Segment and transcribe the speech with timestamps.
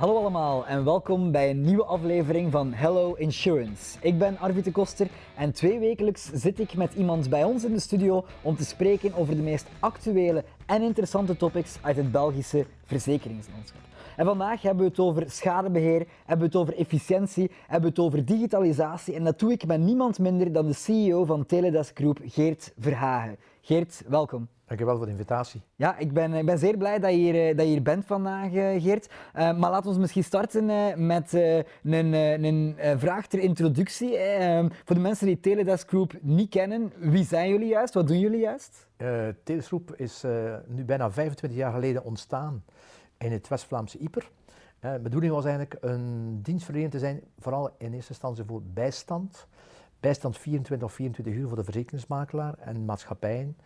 [0.00, 3.98] Hallo allemaal en welkom bij een nieuwe aflevering van Hello Insurance.
[4.00, 7.72] Ik ben Arvid de Koster en twee wekelijks zit ik met iemand bij ons in
[7.72, 12.66] de studio om te spreken over de meest actuele en interessante topics uit het Belgische
[12.84, 13.80] verzekeringslandschap.
[14.16, 18.06] En vandaag hebben we het over schadebeheer, hebben we het over efficiëntie, hebben we het
[18.06, 22.18] over digitalisatie en dat doe ik met niemand minder dan de CEO van Teledesk Group,
[22.24, 23.36] Geert Verhagen.
[23.60, 24.48] Geert, welkom.
[24.70, 25.62] Dankjewel voor de invitatie.
[25.76, 28.04] Ja, ik ben, ik ben zeer blij dat je hier, eh, dat je hier bent
[28.06, 29.06] vandaag, eh, Geert.
[29.06, 32.12] Uh, maar laten we misschien starten uh, met uh, een,
[32.86, 34.16] een vraag ter introductie.
[34.16, 37.94] Ehm, voor de mensen die Teledesk Group niet kennen, wie zijn jullie juist?
[37.94, 38.88] Wat doen jullie juist?
[39.44, 40.24] Teledesk Group is
[40.66, 42.64] nu bijna 25 jaar geleden ontstaan
[43.18, 44.30] in het West-Vlaamse Ieper.
[44.80, 49.46] de bedoeling was eigenlijk een dienstverlener te zijn, vooral in eerste instantie voor bijstand.
[50.00, 53.56] Bijstand 24 of 24 uur voor de verzekeringsmakelaar en maatschappijen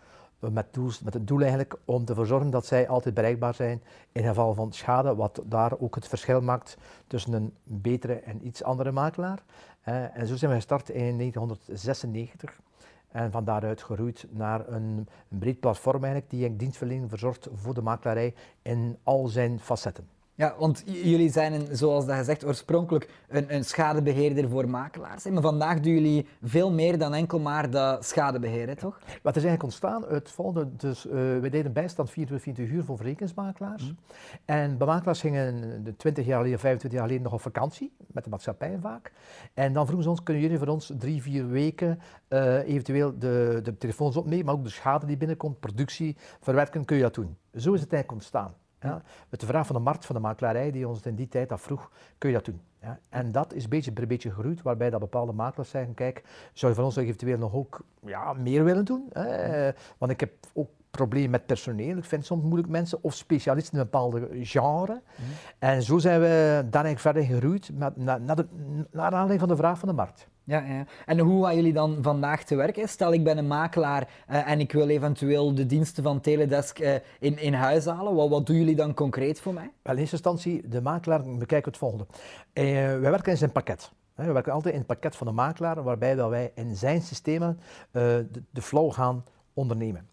[0.52, 4.72] met, het doel eigenlijk om te zorgen dat zij altijd bereikbaar zijn in geval van
[4.72, 6.76] schade, wat daar ook het verschil maakt
[7.06, 9.42] tussen een betere en iets andere makelaar.
[9.88, 12.60] Uh, en zo zijn we gestart in 1996
[13.08, 17.82] en van daaruit gegroeid naar een, een breed platform eigenlijk die dienstverlening verzorgt voor de
[17.82, 20.13] makelaarij in al zijn facetten.
[20.36, 25.24] Ja, want jullie zijn, zoals dat gezegd, oorspronkelijk een, een schadebeheerder voor makelaars.
[25.24, 28.98] Maar vandaag doen jullie veel meer dan enkel maar dat schadebeheer, toch?
[29.22, 30.76] Wat is eigenlijk ontstaan uit volgende.
[30.76, 33.82] Dus, uh, we deden bijstand 24, uur voor verzekeringsmakelaars.
[33.82, 33.96] Mm.
[34.44, 38.30] En makelaars gingen de 20 jaar geleden, 25 jaar geleden nog op vakantie, met de
[38.30, 39.12] maatschappij vaak.
[39.54, 43.60] En dan vroegen ze ons, kunnen jullie voor ons drie, vier weken uh, eventueel de,
[43.62, 47.36] de telefoons opnemen, maar ook de schade die binnenkomt, productie, verwerken, kun je dat doen.
[47.52, 48.54] Zo is het eigenlijk ontstaan.
[48.84, 49.02] Ja?
[49.28, 51.90] Met de vraag van de markt, van de makelaarij, die ons in die tijd afvroeg,
[52.18, 52.60] kun je dat doen?
[52.80, 52.98] Ja?
[53.08, 56.76] En dat is beetje per beetje gegroeid, waarbij dat bepaalde makelaars zeggen, kijk, zou je
[56.76, 59.08] van ons eventueel nog ook ja, meer willen doen?
[59.12, 59.70] Hè?
[59.98, 61.96] Want ik heb ook problemen met personeel.
[61.96, 64.92] Ik vind soms moeilijk mensen of specialisten in een bepaalde genre.
[64.92, 65.24] Mm.
[65.58, 68.46] En zo zijn we dan eigenlijk verder gegroeid met, naar, naar, de,
[68.90, 70.28] naar aanleiding van de vraag van de markt.
[70.44, 70.84] Ja, ja.
[71.06, 72.82] En hoe gaan jullie dan vandaag te werk?
[72.84, 76.94] Stel, ik ben een makelaar uh, en ik wil eventueel de diensten van Teledesk uh,
[77.20, 78.14] in, in huis halen.
[78.14, 79.70] Wat, wat doen jullie dan concreet voor mij?
[79.82, 82.06] Wel, in eerste instantie, de makelaar bekijken het volgende.
[82.54, 83.92] Uh, wij werken in zijn pakket.
[84.14, 88.28] We werken altijd in het pakket van de makelaar, waarbij wij in zijn systemen de,
[88.50, 89.24] de flow gaan
[89.54, 90.08] ondernemen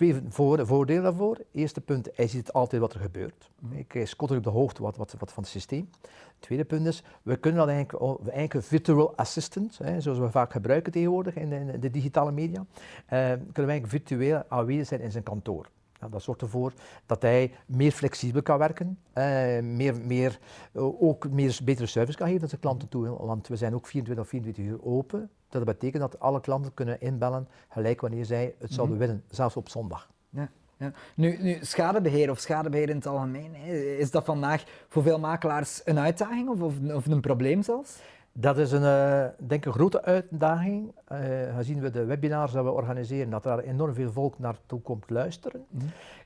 [0.00, 0.20] twee
[0.64, 1.38] voordelen daarvoor.
[1.52, 3.50] Eerste punt, hij ziet altijd wat er gebeurt.
[3.58, 3.72] Mm.
[3.72, 5.90] Ik is op de hoogte wat, wat, wat van het systeem.
[6.38, 10.52] Tweede punt is, we kunnen dat eigenlijk, eigenlijk een virtual assistant, hè, zoals we vaak
[10.52, 15.00] gebruiken tegenwoordig in de, in de digitale media, eh, kunnen we eigenlijk virtueel aanwezig zijn
[15.00, 15.66] in zijn kantoor.
[16.00, 16.72] Nou, dat zorgt ervoor
[17.06, 20.38] dat hij meer flexibel kan werken, eh, meer, meer,
[20.72, 23.16] uh, ook meer, betere service kan geven aan zijn klanten toe.
[23.18, 25.30] Want we zijn ook 24 of 24 uur open.
[25.48, 29.06] Dat betekent dat alle klanten kunnen inbellen gelijk wanneer zij het zouden mhm.
[29.06, 30.10] willen, zelfs op zondag.
[30.28, 30.50] Ja.
[30.76, 30.92] Ja.
[31.14, 33.54] Nu, nu, schadebeheer of schadebeheer in het algemeen,
[33.98, 38.00] is dat vandaag voor veel makelaars een uitdaging of, of, of een probleem zelfs?
[38.32, 40.94] Dat is een, uh, denk een grote uitdaging.
[41.12, 45.10] Uh, gezien we de webinars dat we organiseren, dat er enorm veel volk naartoe komt
[45.10, 45.64] luisteren.
[45.68, 45.80] Mm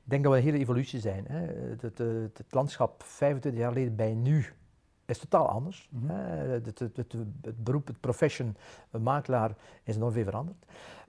[0.04, 1.24] Ik denk dat we een hele evolutie zijn.
[1.28, 1.46] Hè.
[1.70, 4.46] Het, het, het, landschap 25 jaar geleden bij nu
[5.04, 5.88] is totaal anders.
[5.90, 6.16] Mm -hmm.
[6.64, 8.56] het, het, beroep, het profession,
[8.90, 10.64] makelaar is enorm veel veranderd.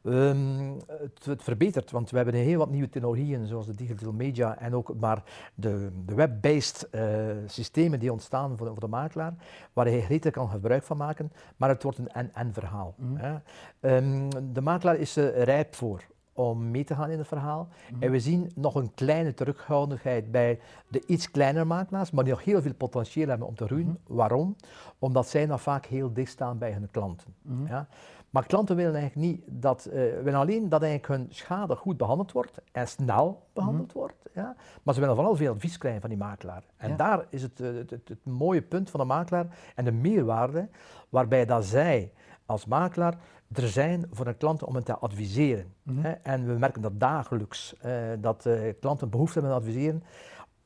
[0.08, 4.58] Um, het, het, verbetert, want we hebben heel wat nieuwe technologieën, zoals de digital media
[4.58, 5.24] en ook maar
[5.56, 7.02] de, de web-based uh,
[7.46, 9.34] systemen die ontstaan voor de, voor de, makelaar,
[9.74, 12.94] waar hij gretig kan gebruik van maken, maar het wordt een en-en verhaal.
[12.98, 13.42] Mm -hmm.
[13.82, 16.04] um, de makelaar is er rijp voor
[16.36, 17.68] om mee te gaan in het verhaal.
[17.94, 18.02] Mm.
[18.02, 22.44] En we zien nog een kleine terughoudendheid bij de iets kleinere makelaars, maar die nog
[22.44, 23.86] heel veel potentieel hebben om te groeien.
[23.86, 24.16] Mm -hmm.
[24.16, 24.56] Waarom?
[25.00, 27.36] Omdat zij nog vaak heel dicht staan bij hun klanten.
[27.42, 27.68] Mm -hmm.
[27.68, 27.88] ja?
[28.35, 32.31] Maar klanten willen eigenlijk niet dat, uh, willen alleen dat eigenlijk hun schade goed behandeld
[32.31, 33.97] wordt en snel behandeld mhm.
[33.97, 34.16] wordt.
[34.34, 34.56] Ja?
[34.84, 36.63] Maar ze willen vooral veel advies krijgen van die makelaar.
[36.78, 36.96] En ja.
[36.96, 40.69] daar is het, uh, het, het, het, mooie punt van de makelaar en de meerwaarde,
[41.09, 42.12] waarbij dat zij
[42.46, 43.18] als makelaar
[43.51, 45.73] er zijn voor een klant om het te adviseren.
[45.84, 46.06] -hmm.
[46.23, 50.03] En we merken dat dagelijks, uh, dat klanten behoefte hebben aan adviseren,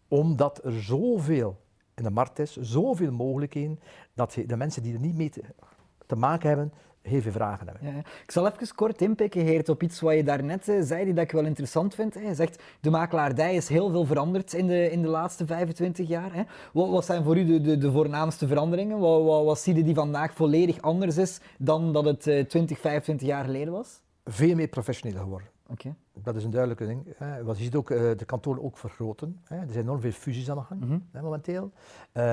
[0.07, 1.61] omdat er zoveel
[1.95, 3.79] in de markt is, zoveel mogelijkheden,
[4.13, 5.41] dat de mensen die er niet mee te,
[6.05, 7.93] te maken hebben, heel veel vragen hebben.
[7.93, 11.13] Ja, ik zal even kort inpikken, Geert, op iets wat je daarnet uh, zei, die
[11.13, 12.13] dat ik wel interessant vind.
[12.13, 12.19] Hè.
[12.19, 16.33] Je zegt, de makelaardij is heel veel veranderd in de, in de laatste 25 jaar.
[16.33, 16.43] Hè.
[16.73, 18.99] Wat, wat, zijn voor u de, de, de voornaamste veranderingen?
[18.99, 22.79] Wat, wat, wat, zie je die vandaag volledig anders is dan dat het uh, 20,
[22.79, 24.01] 25 jaar geleden was?
[24.25, 25.47] Veel meer professioneel geworden.
[25.67, 25.95] Okay.
[26.13, 27.15] Dat is een duidelijke ding.
[27.15, 27.37] Hè.
[27.37, 29.39] je ziet ook uh, de kantoren ook vergroten.
[29.43, 29.57] Hè.
[29.57, 31.07] Er zijn enorm veel fusies aan de gang mm -hmm.
[31.11, 31.63] hè, momenteel.
[31.63, 32.23] Uh,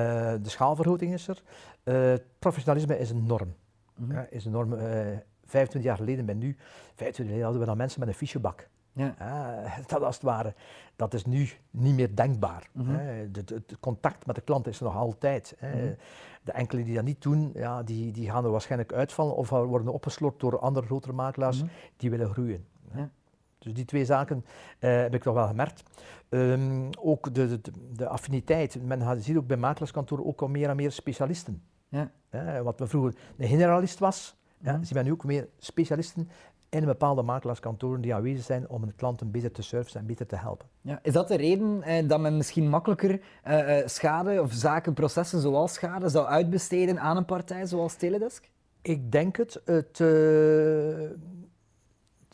[0.41, 1.41] de schaalvergroting is er.
[1.83, 3.53] Uh, professionalisme is een norm.
[3.97, 4.17] Mm -hmm.
[4.17, 4.73] ja, is enorm.
[4.73, 5.17] Uh,
[5.47, 8.69] 25 jaar geleden, ben nu, 25 jaar geleden hadden we dan mensen met een fichebak.
[8.91, 9.15] Ja.
[9.21, 10.53] Uh, dat als het ware,
[10.95, 12.69] dat is nu niet meer denkbaar.
[12.71, 12.95] Mm
[13.33, 15.57] Het contact met de klant is er nog altijd.
[15.61, 15.93] Mhm.
[16.43, 19.93] De enkele die dat niet doen, ja, die, die gaan er waarschijnlijk uitvallen of worden
[19.93, 21.71] opgesloten door andere grotere makelaars mhm.
[21.97, 22.65] die willen groeien.
[22.93, 23.09] Ja.
[23.59, 24.45] Dus die twee zaken
[24.79, 25.83] uh, heb ik toch wel gemerkt.
[26.29, 28.83] Um, ook de, de, de, affiniteit.
[28.83, 31.61] Men ziet ook bij makelaarskantoren ook al meer en meer specialisten.
[31.89, 32.11] Ja.
[32.31, 34.83] Uh, wat we vroeger een generalist was, ja, mhm.
[34.83, 36.29] zien we nu ook meer specialisten
[36.69, 40.35] in bepaalde makelaarskantoren die aanwezig zijn om een klanten beter te servicen en beter te
[40.35, 40.67] helpen.
[40.81, 44.93] Ja, is dat de reden eh, dat men misschien makkelijker eh, eh, schade of zaken,
[44.93, 48.49] processen zoals schade zou uitbesteden aan een partij zoals Teledesk?
[48.81, 49.61] Ik denk het.
[49.65, 50.03] Het,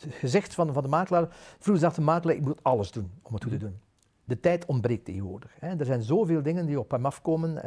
[0.08, 1.26] gezegd van, van de makelaar,
[1.58, 3.80] vroeger dacht de makelaar, ik moet alles doen om het goed te doen.
[4.24, 5.56] De tijd ontbreekt tegenwoordig.
[5.58, 5.78] Hè.
[5.78, 7.62] Er zijn zoveel dingen die op hem afkomen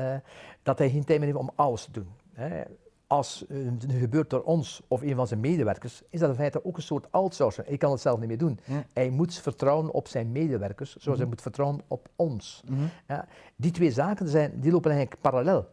[0.64, 2.08] dat hij geen tijd meer heeft om alles te doen.
[2.34, 2.64] Hè
[3.08, 6.78] als het gebeurt door ons of een van zijn medewerkers, is dat in feite ook
[6.78, 7.68] een soort outsourcing.
[7.68, 8.60] Hij kan het zelf niet meer doen.
[8.94, 11.28] Hij moet vertrouwen op zijn medewerkers, zoals hij mhm.
[11.28, 12.64] moet vertrouwen op ons.
[12.70, 12.82] Mhm.
[13.08, 15.68] ja, die twee zaken zijn, die lopen eigenlijk parallel.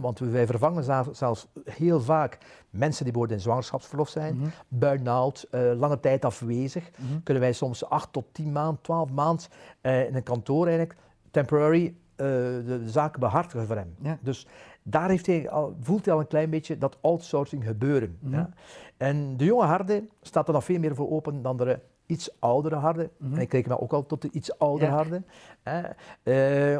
[0.00, 2.38] Want wij vervangen zelfs heel vaak
[2.70, 6.90] mensen die bijvoorbeeld in zwangerschapsverlof zijn, mm burn-out, uh, lange tijd afwezig.
[6.90, 7.22] Mhm.
[7.22, 9.46] Kunnen wij soms acht tot tien maanden, twaalf maanden
[9.82, 10.98] uh, in een kantoor eigenlijk
[11.30, 13.94] temporary uh, de, zaken behartigen voor hem.
[14.20, 14.46] Dus
[14.82, 18.18] daar heeft hij al, voelt hij al een klein beetje dat outsourcing gebeuren.
[18.20, 18.28] ja.
[18.28, 18.50] Mhm.
[18.96, 22.74] En de jonge harde staat er nog veel meer voor open dan de iets oudere
[22.74, 23.10] harde.
[23.16, 23.34] Mhm.
[23.34, 24.96] En ik reken me ook al tot de iets oudere ja.
[24.96, 25.22] harde.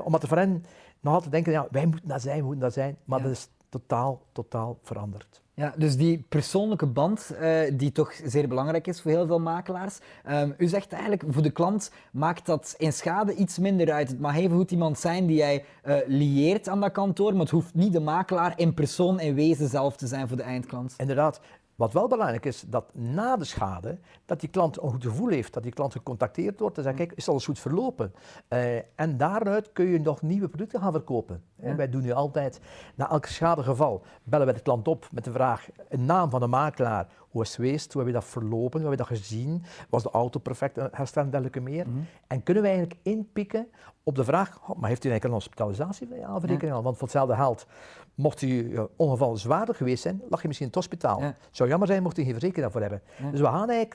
[0.04, 0.64] Omdat er voor hen
[1.04, 2.96] nog altijd denken, ja, wij moeten dat zijn, moeten dat zijn.
[3.04, 5.42] Maar dat is totaal, totaal veranderd.
[5.56, 9.98] Ja, dus die persoonlijke band, uh, die toch zeer belangrijk is voor heel veel makelaars.
[10.30, 14.08] Um, u zegt eigenlijk, voor de klant maakt dat in schade iets minder uit.
[14.08, 17.50] Het mag even goed iemand zijn die jij uh, lieert aan dat kantoor, maar het
[17.50, 20.94] hoeft niet de makelaar in persoon en wezen zelf te zijn voor de eindklant.
[20.96, 21.40] Inderdaad,
[21.76, 25.52] wat wel belangrijk is, dat na de schade, dat die klant een goed gevoel heeft,
[25.52, 28.14] dat die klant gecontacteerd wordt en zegt, kijk, is alles goed verlopen?
[28.48, 31.42] Uh, en daaruit kun je nog nieuwe producten gaan verkopen.
[31.56, 31.74] Ja.
[31.74, 32.60] wij doen nu altijd,
[32.94, 36.46] na elk schadegeval, bellen wij de klant op met de vraag, in naam van de
[36.46, 39.62] makelaar, hoe is het geweest, hoe heb je dat verlopen, hoe heb je dat gezien,
[39.88, 41.88] was de auto perfect hersteld en dergelijke meer.
[41.88, 41.98] Mhm.
[42.26, 43.66] En kunnen wij eigenlijk inpikken
[44.02, 46.82] op de vraag, oh, maar heeft u eigenlijk een hospitalisatie van je aanverekening al?
[46.82, 47.66] Want voor hetzelfde geld,
[48.14, 51.20] mocht je ongeval zwaarder geweest zijn, lag je misschien in het hospitaal.
[51.20, 53.30] Het zou jammer zijn mocht je geen verzekering daarvoor hebben.
[53.30, 53.94] Dus we gaan eigenlijk,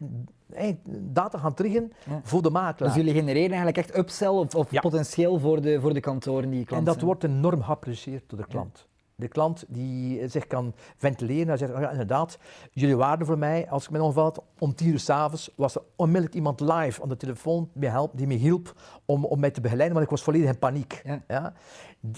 [1.14, 1.92] data gaan triggen
[2.24, 2.94] voor de makelaar.
[2.94, 6.66] Dus jullie genereren eigenlijk echt upsell of, of potentieel voor de, voor de kantoren die
[6.66, 8.89] klant En dat wordt enorm geapprecieerd door de klant
[9.20, 12.38] de klant die zich kan ventileren en zegt, oh ja, inderdaad,
[12.72, 15.82] jullie waren voor mij, als ik me ongeval had, om tien uur s'avonds was er
[15.96, 18.74] onmiddellijk iemand live aan de telefoon die me, help, die me hielp
[19.06, 21.04] om, om mij te begeleiden, want ik was volledig in paniek.
[21.28, 21.54] Ja.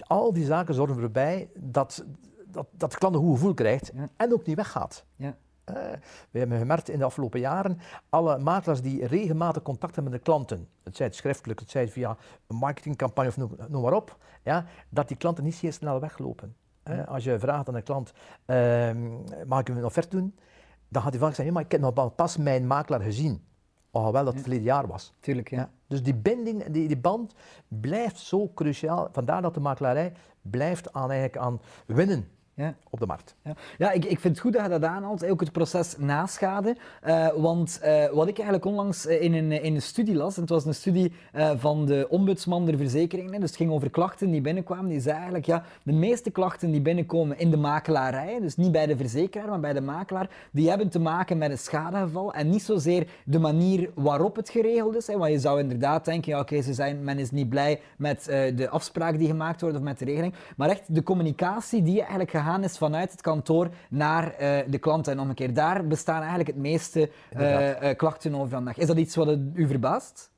[0.08, 2.06] Al die zaken zorgen erbij dat,
[2.46, 5.06] dat, dat de klant een goed gevoel krijgt en ook niet weggaat.
[5.16, 5.36] Ja.
[5.70, 5.76] Uh,
[6.32, 10.32] we hebben gemerkt in de afgelopen jaren, alle makelaars die regelmatig contact hebben met de
[10.32, 12.18] klanten, het zij het schriftelijk, het zij via
[12.48, 16.56] een marketingcampagne of noem, noem maar op, ja, dat die klanten niet zeer snel weglopen.
[17.08, 18.14] Als je vraagt aan een klant,
[18.46, 18.92] uh,
[19.46, 20.36] mag ik een offerte doen?
[20.88, 23.46] Dan gaat hij vaak zeggen, ja, maar ik heb nog pas mijn makelaar gezien.
[23.92, 25.14] Alhoewel dat het verleden jaar was.
[25.20, 25.72] Tuurlijk, ja.
[25.88, 27.34] Dus die binding, die, die band
[27.68, 29.10] blijft zo cruciaal.
[29.12, 32.30] Vandaar dat de makelaarij blijft aan, eigenlijk aan winnen
[32.62, 32.76] ja.
[32.90, 33.36] op de markt.
[33.44, 36.76] Ja, ja ik, ik vind het goed dat je dat aanhaalt, ook het proces naschade.
[37.08, 40.42] Uh, want uh, wat ik eigenlijk onlangs eh, in een, in een studie las, en
[40.42, 44.32] het was een studie uh, van de ombudsman der verzekeringen, dus het ging over klachten
[44.32, 48.56] die binnenkwamen, die zei eigenlijk, ja, de meeste klachten die binnenkomen in de makelaarij, dus
[48.56, 52.34] niet bij de verzekeraar, maar bij de makelaar, die hebben te maken met een schadegeval
[52.34, 55.08] en niet zozeer de manier waarop het geregeld is.
[55.08, 58.24] Hè, want je zou inderdaad denken, ja, oké, ze zijn, men is niet blij met
[58.56, 62.32] de afspraak die gemaakt wordt of met de regeling, maar echt de communicatie die eigenlijk
[62.52, 65.56] gegaan is vanuit het kantoor naar uh, de klant en omgekeerd.
[65.56, 68.78] Daar bestaan eigenlijk het meeste uh, klachten over vandaag.
[68.78, 70.30] Is dat iets wat u verbaast?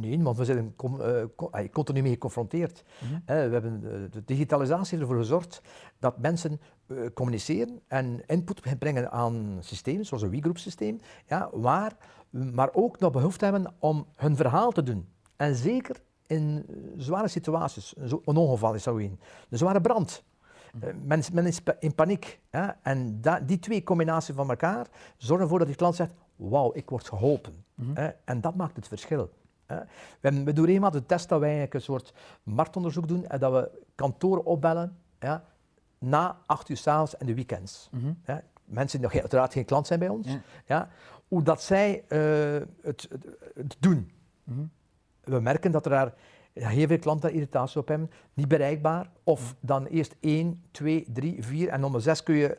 [0.00, 0.74] nee, want we zijn
[1.72, 2.84] continu mee geconfronteerd.
[2.98, 3.20] Mhm.
[3.24, 3.80] we hebben
[4.10, 5.62] de digitalisatie ervoor gezorgd
[5.98, 6.60] dat mensen
[7.14, 11.96] communiceren en input brengen aan systemen, zoals een WeGroup systeem, ja, waar,
[12.30, 15.08] maar ook nog behoefte hebben om hun verhaal te doen.
[15.36, 16.66] En zeker in
[16.96, 19.18] zware situaties, een ongeval is zo een,
[19.50, 20.31] een zware brand, uh,
[20.80, 22.40] men, men, is in paniek.
[22.50, 22.66] Hè?
[22.82, 24.86] En die twee combinaties van elkaar
[25.16, 27.64] zorgen ervoor dat die klant zegt, wauw, ik word geholpen.
[27.74, 27.94] Mhm.
[27.94, 28.10] hè?
[28.24, 29.30] En dat maakt het verschil.
[29.66, 29.80] Hè?
[30.20, 33.70] We, doen eenmaal de test dat wij eigenlijk een soort marktonderzoek doen en dat we
[33.94, 35.44] kantoren opbellen ja,
[35.98, 37.88] na acht uur s'avonds en de weekends.
[37.90, 38.16] Mm
[38.64, 40.28] Mensen die nog uiteraard geen klant zijn bij ons.
[40.66, 40.88] Ja.
[41.28, 43.08] hoe dat zij uh, het,
[43.54, 44.12] het, doen.
[44.44, 44.64] Mhm.
[45.24, 46.14] We merken dat er daar
[46.52, 49.10] heel veel klanten irritatie op hebben, niet bereikbaar.
[49.22, 52.58] Of dan eerst 1, 2, 3, 4 en om 6 kun je...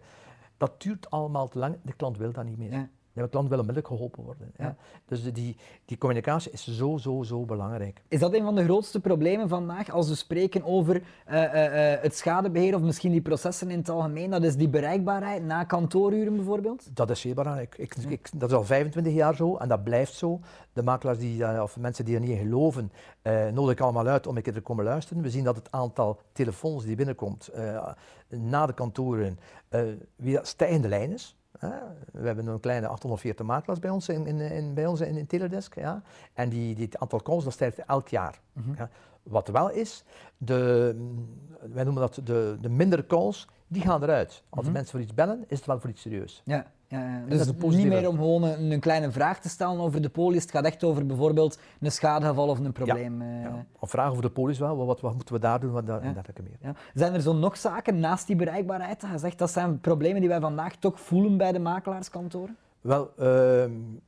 [0.58, 2.72] Dat duurt allemaal te lang, de klant wil dat niet meer.
[2.72, 2.90] Ja.
[3.14, 4.52] De klant wil onmiddellijk geholpen worden.
[4.58, 4.76] Ja.
[5.06, 8.02] Dus die, die communicatie is zo, zo, zo belangrijk.
[8.08, 11.04] Is dat een van de grootste problemen vandaag als we spreken over uh,
[11.34, 14.30] uh, het schadebeheer of misschien die processen in het algemeen?
[14.30, 16.96] Dat is die bereikbaarheid na kantooruren bijvoorbeeld?
[16.96, 17.76] Dat is zeer belangrijk.
[17.78, 20.40] Ik, ik, dat is al 25 jaar zo en dat blijft zo.
[20.74, 22.92] De makelaars die, of mensen die er niet in geloven,
[23.54, 25.24] nodig ik allemaal uit om een keer te komen luisteren.
[25.24, 27.50] We zien dat het aantal telefoons die binnenkomt
[28.30, 29.40] na de kantoren
[30.16, 31.38] weer stijgende lijn is.
[32.12, 35.28] We hebben een kleine 840 makelaars bij ons in, in, in bij ons in, in
[35.28, 35.76] Teledesk.
[35.76, 36.02] Ja.
[36.34, 38.40] En die, die, het aantal calls dat stijgt elk jaar.
[38.54, 38.76] Mm -hmm.
[38.78, 38.90] ja.
[39.24, 40.04] Wat wel is,
[40.38, 40.96] de,
[41.62, 44.30] wij noemen dat de, de mindere calls, die gaan eruit.
[44.30, 44.66] Als mm -hmm.
[44.66, 46.42] de mensen voor iets bellen, is het wel voor iets serieus.
[46.46, 46.72] Ja.
[46.94, 50.10] Ja, dus het niet meer om gewoon een, een, kleine vraag te stellen over de
[50.10, 50.42] polis.
[50.42, 53.22] Het gaat echt over bijvoorbeeld een schadegeval of een probleem.
[53.22, 53.66] Ja, ja.
[53.80, 56.14] Of vragen over de polis wel, wat, wat, moeten we daar doen wat daar, en
[56.14, 56.58] dergelijke meer.
[56.62, 56.76] Ja.
[56.94, 60.30] Zijn er zo nog zaken naast die bereikbaarheid dat je zegt dat zijn problemen die
[60.30, 62.58] wij vandaag toch voelen bij de makelaarskantoren?
[62.82, 63.26] Wel, uh,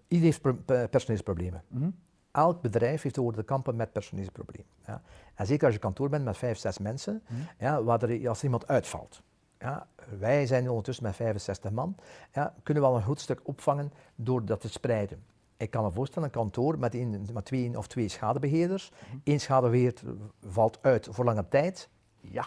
[0.07, 1.63] iedereen heeft personeelsproblemen.
[1.67, 1.95] Mm -hmm.
[2.31, 4.71] Elk bedrijf heeft te kampen met personeelsproblemen.
[4.85, 5.01] Ja.
[5.35, 7.47] En zeker als je kantoor bent met vijf, zes mensen, mm -hmm.
[7.57, 9.21] ja, waar er, als er iemand uitvalt.
[9.65, 9.87] Ja,
[10.19, 11.95] wij zijn ondertussen met 65 man.
[12.33, 15.23] Ja, kunnen we al een goed stuk opvangen door dat te spreiden.
[15.57, 18.91] Ik kan me voorstellen, een kantoor met, een, met twee of twee schadebeheerders.
[18.91, 20.03] Mm Eén schadebeheerder
[20.47, 21.89] valt uit voor lange tijd.
[22.21, 22.45] Ja,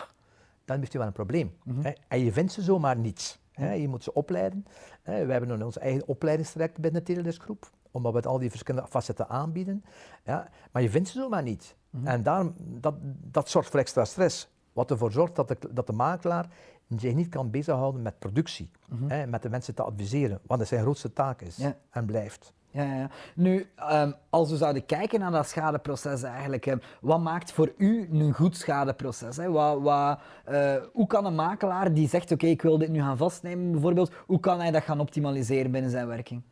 [0.64, 1.56] dan heeft u wel een probleem.
[1.62, 1.94] Mm -hmm.
[2.08, 3.38] En je vindt ze zomaar niet.
[3.52, 4.66] Je moet ze opleiden.
[5.02, 9.28] We hebben ons eigen opleidingstraject binnen de Teledeskgroep, omdat we het al die verschillende facetten
[9.28, 9.84] aanbieden.
[10.24, 11.76] Ja, maar je vindt ze zomaar niet.
[11.90, 12.08] Mm -hmm.
[12.08, 14.48] En daarom, dat, dat zorgt voor extra stress.
[14.72, 16.48] Wat ervoor zorgt dat de, dat de makelaar
[16.96, 19.10] zich niet kan bezighouden met productie, mm -hmm.
[19.10, 21.76] hè, met de mensen te adviseren, wat dat zijn grootste taak is ja.
[21.90, 22.52] en blijft.
[22.70, 23.10] Ja, ja.
[23.34, 28.08] Nu, um, als we zouden kijken naar dat schadeproces eigenlijk, um, wat maakt voor u
[28.12, 29.36] een goed schadeproces?
[29.36, 29.50] Hè?
[29.50, 30.18] Wat, wat,
[30.50, 33.72] uh, hoe kan een makelaar die zegt, oké, okay, ik wil dit nu gaan vastnemen
[33.72, 36.42] bijvoorbeeld, hoe kan hij dat gaan optimaliseren binnen zijn werking?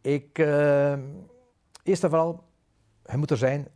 [0.00, 0.92] Ik, uh,
[1.82, 2.44] eerst en vooral,
[3.02, 3.68] hij moet er zijn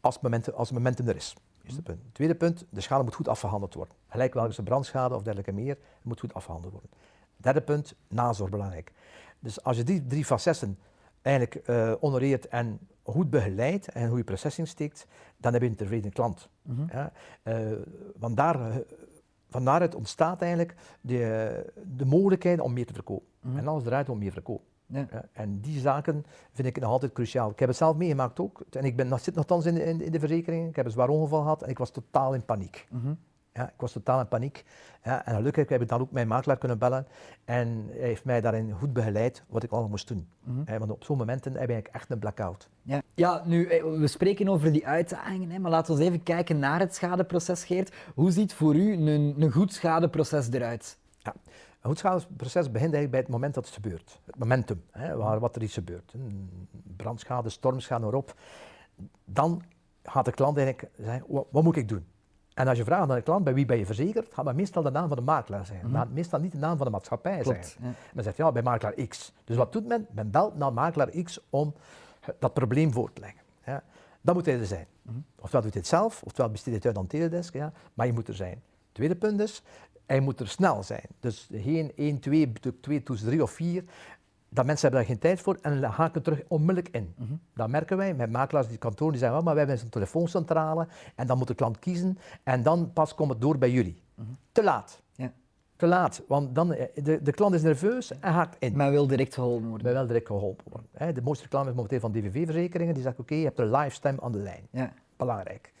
[0.00, 1.34] als, moment, als het momentum er is.
[1.70, 2.14] Eerste punt.
[2.14, 3.94] Tweede punt, de schade moet goed afgehandeld worden.
[4.08, 6.90] Gelijk welke een brandschade of dergelijke meer, moet goed afgehandeld worden.
[7.36, 8.92] Derde punt, nazorg belangrijk.
[9.38, 10.78] Dus als je die drie facetten
[11.22, 16.12] eigenlijk uh, honoreert en goed begeleidt en goede processing steekt, dan heb je een tevreden
[16.12, 16.48] klant.
[16.62, 16.88] Mm -hmm.
[16.92, 17.12] ja,
[17.44, 17.78] uh,
[18.18, 18.82] want daar,
[19.48, 23.26] van daaruit ontstaat eigenlijk de, de mogelijkheid om meer te verkopen.
[23.40, 23.58] Mm -hmm.
[23.58, 24.66] En alles draait om meer verkopen.
[24.92, 25.06] Ja.
[25.10, 27.50] Ja, en die zaken vind ik nog altijd cruciaal.
[27.50, 28.64] Ik heb het zelf meegemaakt ook.
[28.70, 30.68] En ik ben, zit nogthans in, in, in de verzekering.
[30.68, 32.86] Ik heb een zwaar ongeval gehad en ik was totaal in paniek.
[32.90, 33.18] Mm -hmm.
[33.52, 34.64] Ja, ik was totaal in paniek.
[35.04, 37.06] Ja, en gelukkig heb ik dan ook mijn makelaar kunnen bellen.
[37.44, 40.28] En hij heeft mij daarin goed begeleid wat ik allemaal moest doen.
[40.44, 40.62] Mm -hmm.
[40.66, 42.68] ja, want op zo'n momenten heb ik echt een blackout.
[42.82, 43.68] Ja, ja nu,
[43.98, 47.94] we spreken over die uitdagingen, hè, maar laten we even kijken naar het schadeproces, Geert.
[48.14, 50.98] Hoe ziet voor u een, een goed schadeproces eruit?
[51.18, 51.34] Ja.
[51.80, 54.20] Een goed schadeproces begint eigenlijk bij het moment dat het gebeurt.
[54.24, 56.14] Het momentum, hè, waar wat er iets gebeurt.
[56.96, 58.34] Brandschade, stormschade, erop.
[59.24, 59.62] Dan
[60.02, 62.06] gaat de klant eigenlijk zeggen, wat, wat moet ik doen?
[62.54, 64.82] En als je vraagt aan de klant, bij wie ben je verzekerd, gaat maar meestal
[64.82, 65.86] de naam van de makelaar zijn.
[65.86, 66.12] Mm -hmm.
[66.12, 67.88] Meestal niet de naam van de maatschappij Klopt, zijn.
[67.88, 67.94] Ja.
[68.14, 69.32] Men zegt, ja, bij makelaar X.
[69.44, 70.06] Dus wat doet men?
[70.10, 71.74] Men belt naar makelaar X om
[72.38, 73.40] dat probleem voor te leggen.
[73.64, 73.82] Ja.
[74.20, 74.86] Dan moet hij er zijn.
[75.02, 75.24] Mm -hmm.
[75.38, 78.12] Ofwel doet hij het zelf, ofwel besteedt hij het uit aan Teledesk, ja, maar je
[78.12, 78.62] moet er zijn.
[78.92, 79.62] Tweede punt is,
[80.10, 81.06] hij moet er snel zijn.
[81.20, 83.84] Dus geen 1, 2, 2, 3 of 4.
[84.48, 87.14] Dat mensen hebben daar geen tijd voor en haken terug onmiddellijk in.
[87.16, 87.40] Mm -hmm.
[87.54, 90.86] Dat merken wij met makelaars die kantoren die zeggen, oh, maar wij hebben een telefooncentrale
[91.14, 94.02] en dan moet de klant kiezen en dan pas komt het door bij jullie.
[94.14, 94.36] Mm -hmm.
[94.52, 95.02] Te laat.
[95.12, 95.32] Ja.
[95.76, 98.76] Te laat, want dan, de, de klant is nerveus en haakt in.
[98.76, 99.86] Maar wil direct geholpen worden.
[99.86, 101.14] Men wil direct geholpen worden.
[101.14, 103.94] De mooiste reclame is momenteel van DVV-verzekeringen, die zegt oké, okay, je hebt een live
[103.94, 104.66] stem aan de lijn.
[104.70, 104.92] Ja.
[105.16, 105.72] Belangrijk.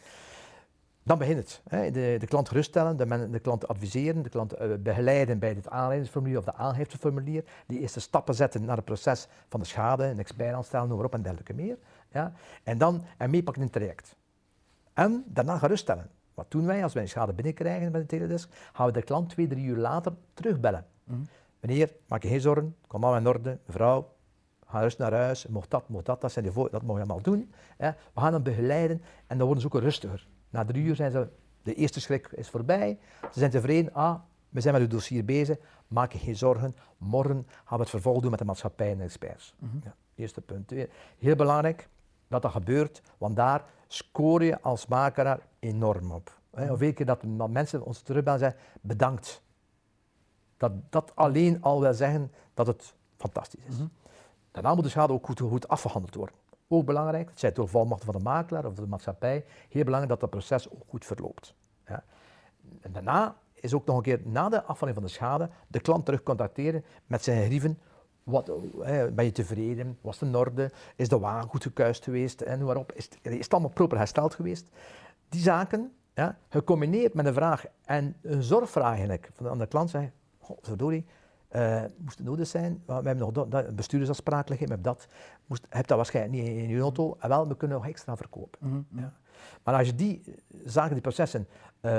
[1.02, 1.62] Dan begint het.
[1.68, 1.90] Hè.
[1.90, 5.68] De, de, klant geruststellen, de, men, de klant adviseren, de klant uh, begeleiden bij het
[5.68, 7.44] aanleidingsformulier of de aangifteformulier.
[7.66, 11.06] Die eerste stappen zetten naar het proces van de schade, een expert aanstellen, noem maar
[11.06, 11.78] op en dergelijke meer.
[12.12, 12.32] Ja.
[12.62, 14.16] En dan en meepakken in het traject.
[14.92, 16.10] En daarna geruststellen.
[16.34, 18.50] Wat doen wij als wij een schade binnenkrijgen met een teledesk?
[18.72, 20.86] Gaan we de klant twee, drie uur later terugbellen.
[21.04, 21.28] Mm.
[21.60, 23.58] Meneer, maak je geen zorgen, kom allemaal in orde.
[23.66, 24.08] Mevrouw,
[24.66, 27.22] ga rust naar huis, mocht dat, mocht dat, dat, zijn die dat mogen je allemaal
[27.22, 27.52] doen.
[27.76, 27.90] Hè.
[27.90, 30.28] We gaan hem begeleiden en dan worden ze ook rustiger.
[30.50, 31.28] Na drie uur zijn ze,
[31.62, 32.98] de eerste schrik is voorbij.
[33.20, 35.56] Ze zijn tevreden, ah, we zijn met uw dossier bezig,
[35.88, 36.74] maak je geen zorgen.
[36.98, 39.54] Morgen gaan we het vervolg doen met de maatschappij en de experts.
[39.58, 39.80] Mm -hmm.
[39.84, 40.72] ja, eerste punt.
[41.18, 41.88] Heel belangrijk
[42.28, 46.38] dat dat gebeurt, want daar scoor je als makelaar enorm op.
[46.50, 46.70] -hmm.
[46.70, 49.42] Of keer dat mensen ons terugbellen en zeggen, bedankt.
[50.56, 53.74] Dat, dat alleen al wil zeggen dat het fantastisch is.
[53.74, 53.90] Mm -hmm.
[54.50, 56.34] Daarna moet de schade ook goed, goed afgehandeld worden.
[56.72, 60.20] Ook belangrijk, het zij door volmachten van de makelaar of de maatschappij, heel belangrijk dat
[60.20, 61.54] dat proces ook goed verloopt.
[61.86, 62.04] Ja.
[62.80, 66.04] En daarna is ook nog een keer na de afhandeling van de schade de klant
[66.04, 67.78] terug contacteren met zijn grieven
[68.22, 68.50] Wat,
[69.14, 69.98] ben je tevreden?
[70.00, 70.70] Was het in orde?
[70.96, 72.40] Is de wagen goed gekuist geweest?
[72.40, 72.92] En waarop?
[72.92, 74.68] Is, het, is allemaal proper hersteld geweest?
[75.28, 79.90] Die zaken, ja, gecombineerd met een vraag en een zorgvraag eigenlijk van de, de klant,
[79.90, 81.06] zeg oh, verdorie,
[81.56, 82.82] uh, moest het nodig zijn?
[82.86, 85.06] We hebben nog dat, dat bestuurdersafspraak liggen, we hebben dat.
[85.46, 87.16] Moest, heb dat waarschijnlijk niet in je auto.
[87.20, 88.58] En wel, we kunnen nog extra verkopen.
[88.68, 89.12] Mhm, ja.
[89.62, 90.22] Maar als je die
[90.64, 91.48] zaken, die processen
[91.80, 91.92] uh,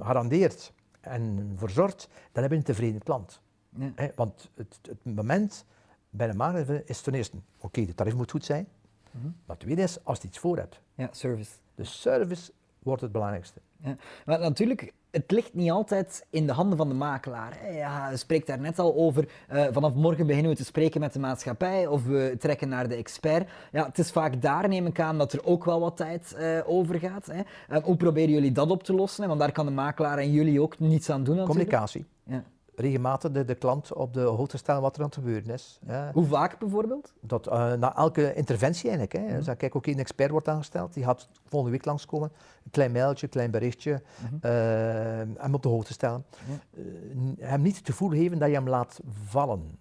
[0.00, 3.40] garandeert en verzorgt, dan heb je een tevreden klant.
[3.68, 3.92] Ja.
[4.14, 5.64] want het, het, moment
[6.10, 8.68] bij de makelaar is ten eerste, oké, de tarief moet goed zijn.
[9.10, 9.36] Mm -hmm.
[9.46, 10.80] Maar tweede is, als je iets voor hebt.
[10.94, 11.52] Ja, service.
[11.74, 13.60] De service wordt het belangrijkste.
[13.76, 13.96] Ja.
[14.26, 17.72] Maar natuurlijk, het ligt niet altijd in de handen van de makelaar.
[17.72, 19.28] Ja, je spreekt daar net al over.
[19.52, 22.94] Uh, vanaf morgen beginnen we te spreken met de maatschappij of we trekken naar de
[22.94, 23.48] expert.
[23.72, 26.58] Ja, het is vaak daar, neem ik aan, dat er ook wel wat tijd uh,
[26.66, 27.26] over gaat.
[27.26, 27.40] Hè.
[27.76, 29.22] Uh, hoe proberen jullie dat op te lossen?
[29.22, 29.28] Hè?
[29.28, 31.36] Want daar kan de makelaar en jullie ook niets aan doen.
[31.36, 31.70] Natuurlijk.
[31.70, 32.04] Communicatie.
[32.24, 32.44] Ja
[32.76, 35.78] regelmatig de, de, klant op de hoogte stellen wat er aan het gebeuren is.
[35.86, 36.10] Ja.
[36.12, 37.12] Hoe vaak bijvoorbeeld?
[37.20, 39.12] Dat, uh, na elke interventie eigenlijk.
[39.12, 39.34] Hè.
[39.34, 42.32] Mm Dus kijk, oké, een expert wordt aangesteld, die gaat volgende week langskomen.
[42.64, 44.38] Een klein mailtje, een klein berichtje, mm -hmm.
[44.50, 46.24] uh, hem op de hoogte stellen.
[46.48, 49.78] Mm uh, hem niet te voel geven dat je hem laat vallen.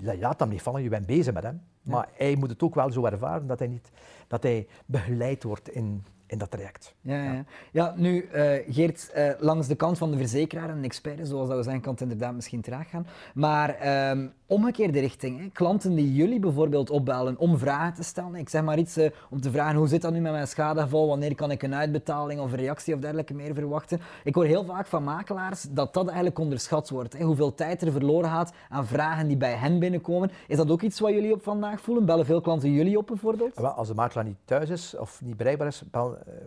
[0.00, 1.60] Je laat hem niet vallen, je bent bezig met hem.
[1.82, 3.90] Maar hij moet het ook wel zo ervaren dat hij, niet,
[4.26, 6.94] dat hij begeleid wordt in, in dat traject.
[7.00, 7.44] Ja, ja.
[7.72, 11.56] ja nu uh, Geert, uh, langs de kant van de verzekeraar en expert, zoals dat
[11.56, 13.06] we zijn, kan het inderdaad misschien traag gaan.
[13.34, 15.48] Maar um, omgekeerde richting, hè.
[15.52, 18.34] klanten die jullie bijvoorbeeld opbellen om vragen te stellen.
[18.34, 21.06] Ik zeg maar iets uh, om te vragen, hoe zit dat nu met mijn schadeval?
[21.08, 24.00] Wanneer kan ik een uitbetaling of een reactie of dergelijke meer verwachten?
[24.24, 27.18] Ik hoor heel vaak van makelaars dat dat eigenlijk onderschat wordt.
[27.18, 27.24] Hè.
[27.24, 30.30] Hoeveel tijd er verloren gaat aan vragen die bij hen binnenkomen.
[30.46, 32.04] Is dat ook iets wat jullie op vandaag voelen?
[32.04, 33.58] Bellen veel klanten jullie op bijvoorbeeld?
[33.58, 36.02] Wel, als de makelaar niet thuis is of niet bereikbaar is, eh,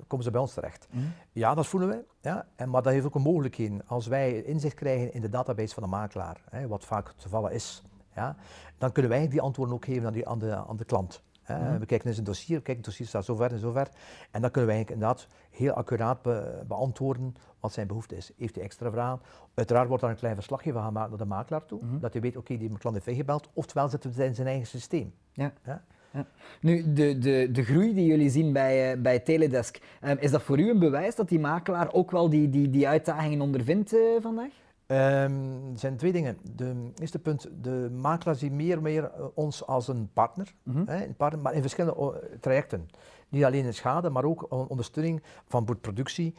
[0.08, 0.88] komen ze bij ons terecht.
[0.92, 1.12] Mm.
[1.32, 2.04] Ja, dat voelen wij.
[2.22, 2.46] Ja.
[2.56, 3.72] En, maar dat heeft ook een mogelijkheid.
[3.86, 7.50] Als wij inzicht krijgen in de database van de makelaar, hè, wat vaak het geval
[7.50, 7.84] is,
[8.20, 8.36] ja,
[8.78, 11.22] dan kunnen wij die antwoorden ook geven aan, die, aan, de, aan de klant.
[11.48, 11.80] Mm.
[11.80, 13.88] We kijken naar zijn dossier, we kijken, het dossier staat zo ver en zo ver.
[14.32, 18.32] En dan kunnen wij inderdaad heel accuraat be, beantwoorden wat zijn behoefte is.
[18.38, 19.20] Heeft hij extra vragen?
[19.54, 22.00] Uiteraard wordt dan een klein verslagje van gemaakt naar de makelaar toe, mm.
[22.00, 24.68] dat hij weet, oké, okay, die klant heeft ingebeld, oftewel zitten we in zijn eigen
[24.68, 25.14] systeem.
[25.34, 25.54] Ja.
[25.66, 25.84] ja.
[26.14, 26.26] Ja.
[26.62, 30.42] Nu, de, de, de groei die jullie zien bij, uh, bij Teledesk, um, is dat
[30.42, 34.22] voor u een bewijs dat die makelaar ook wel die, die, die uitdagingen ondervindt uh,
[34.22, 34.52] vandaag?
[34.92, 36.38] Um, er zijn twee dingen.
[36.56, 40.74] De eerste punt, de makelaar ziet meer en meer uh, ons als een partner, mm
[40.74, 40.88] -hmm.
[40.88, 42.90] hè, een partner, maar in verschillende trajecten.
[43.30, 46.36] Niet alleen in schade, maar ook ondersteuning van productie,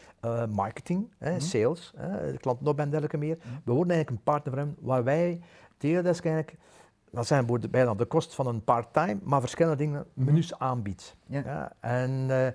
[0.51, 1.47] marketing, hè, mm -hmm.
[1.47, 1.93] sales,
[2.37, 3.37] klantenop en dergelijke meer.
[3.37, 3.61] Mm -hmm.
[3.65, 5.41] We worden eigenlijk een partner voor hem, waar wij
[5.77, 6.59] Teledesk eigenlijk
[7.11, 10.27] dat zijn bijna de kost van een part-time, maar verschillende dingen, mhm.
[10.27, 11.17] menus aanbiedt.
[11.27, 11.43] Ja.
[11.45, 12.47] ja en uh,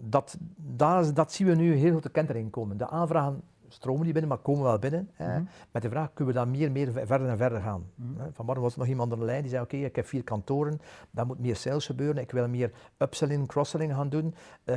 [0.00, 2.76] dat, daar, dat zien we nu heel goed de kentering komen.
[2.76, 3.42] De aanvragen
[3.74, 5.10] stromen niet binnen, maar komen wel binnen.
[5.18, 5.48] Mm -hmm.
[5.70, 7.90] met de vraag, kunnen we dan meer, meer verder en verder gaan?
[7.94, 8.32] Mm -hmm.
[8.32, 10.24] Vanmorgen was er nog iemand aan de lijn die zei, oké, okay, ik heb vier
[10.24, 14.34] kantoren, daar moet meer sales gebeuren, ik wil meer upselling, cross-selling gaan doen,
[14.64, 14.76] uh,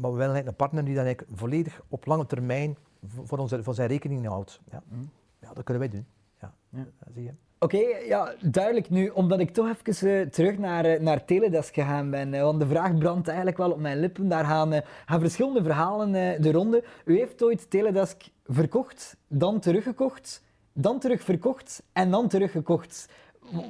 [0.00, 2.76] maar we willen een partner die dan eigenlijk volledig op lange termijn
[3.24, 4.60] voor, onze, voor zijn rekening houdt.
[4.70, 4.82] Ja.
[4.86, 5.10] Mm -hmm.
[5.40, 6.06] ja, dat kunnen wij doen.
[6.40, 6.54] Ja.
[6.70, 6.86] ja.
[7.14, 7.32] zie je.
[7.58, 11.74] Oké, okay, ja, duidelijk nu, omdat ik toch even uh, terug naar, uh, naar Teledesk
[11.74, 12.34] gegaan ben.
[12.34, 14.28] Uh, want de vraag brandt eigenlijk wel op mijn lippen.
[14.28, 14.72] Daar gaan,
[15.06, 16.84] gaan verschillende verhalen de ronde.
[17.04, 23.08] U heeft ooit Teledesk verkocht, dan teruggekocht, dan terugverkocht en dan teruggekocht.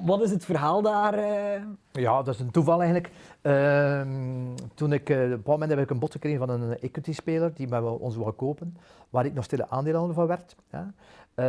[0.05, 1.19] Wat is het verhaal daar?
[1.93, 3.11] Ja, dat is een toeval eigenlijk.
[3.41, 7.55] Ehm, toen ik, op een bepaald moment heb ik een bod gekregen van een equity-speler
[7.55, 8.77] die bij ons wou kopen,
[9.11, 10.57] waar ik nog stille aandeelhouder van werd.
[10.71, 10.93] Ja.
[11.37, 11.45] Uh,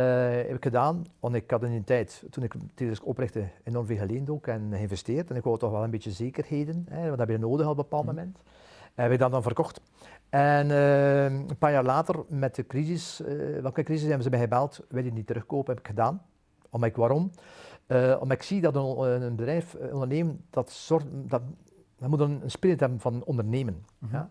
[0.46, 3.96] heb ik gedaan, want ik had in die tijd, toen ik Teledesk oprichtte, enorm veel
[3.96, 5.30] geleend ook en geïnvesteerd.
[5.30, 7.76] En ik wou toch wel een beetje zekerheden, hè, wat heb je nodig op een
[7.76, 8.14] bepaald mm.
[8.14, 8.38] moment.
[9.02, 9.80] Heb ik dat dan verkocht.
[10.28, 13.22] En uh, een paar jaar later, met de crisis,
[13.62, 16.22] welke crisis hebben ze mij gebeld, wil je niet terugkopen, heb ik gedaan.
[16.70, 17.30] Omdat ik, waarom?
[17.88, 21.42] omdat ik zie dat een, een bedrijf, een ondernemen, dat, soort, dat,
[21.98, 23.74] dat moet een, een spirit hebben van ondernemen.
[23.74, 24.18] Mm -hmm.
[24.18, 24.30] ja.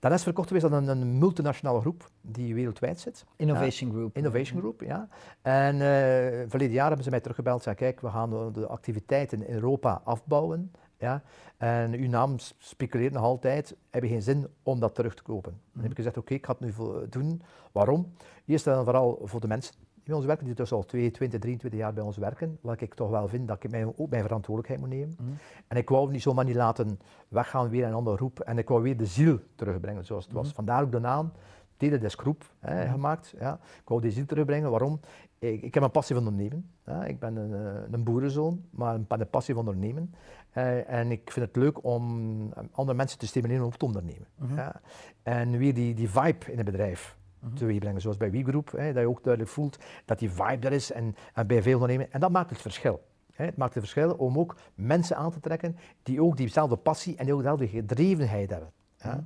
[0.00, 3.24] Dat is verkocht geweest aan een, multinationale groep die wereldwijd zit.
[3.36, 4.16] Innovation Group.
[4.16, 5.08] Innovation Group, ja.
[5.42, 5.80] En uh,
[6.48, 10.00] verleden jaar hebben ze mij teruggebeld en zei, kijk, we gaan de activiteiten in Europa
[10.04, 10.72] afbouwen.
[11.00, 11.22] Ja,
[11.56, 15.50] en uw naam speculeert nog altijd, heb je geen zin om dat terug te kopen.
[15.50, 15.96] Dan heb ik mhm.
[15.96, 17.42] gezegd, oké, okay, ik ga het nu doen.
[17.72, 18.12] Waarom?
[18.46, 21.80] Eerst en vooral voor de mensen bij ons werken, die dus al 2, 20, 23
[21.80, 24.80] jaar bij ons werken, wat ik toch wel vind dat ik mij ook mijn verantwoordelijkheid
[24.80, 25.16] moet nemen.
[25.20, 25.36] Mm.
[25.68, 28.82] En ik wou niet zomaar niet laten weggaan weer een andere groep en ik wou
[28.82, 30.46] weer de ziel terugbrengen zoals het was.
[30.46, 30.54] Mm.
[30.54, 31.32] Vandaar ook de naam
[31.76, 32.90] Teledesk Groep hè, mm.
[32.90, 33.34] gemaakt.
[33.38, 33.58] Ja.
[33.82, 34.70] Ik wou die ziel terugbrengen.
[34.70, 35.00] Waarom?
[35.40, 36.70] Ik, ik heb een passie van ondernemen.
[36.86, 37.04] Ja.
[37.04, 40.14] Ik ben een, eh, een, boerenzoon, maar een, een passie van ondernemen.
[40.54, 44.26] Uh, en ik vind het leuk om andere mensen te stimuleren om te ondernemen.
[44.54, 44.80] Ja.
[45.22, 47.16] En weer die, die vibe in het bedrijf
[47.78, 50.92] brengen, zoals bij WeGroup, hè, dat je ook duidelijk voelt dat die vibe er is
[50.92, 52.12] en, en bij veel ondernemingen.
[52.12, 53.02] En dat maakt het verschil.
[53.32, 57.32] Het maakt een verschil om ook mensen aan te trekken die ook diezelfde passie en
[57.32, 58.72] ook dezelfde gedrevenheid hebben.
[59.02, 59.24] Ja.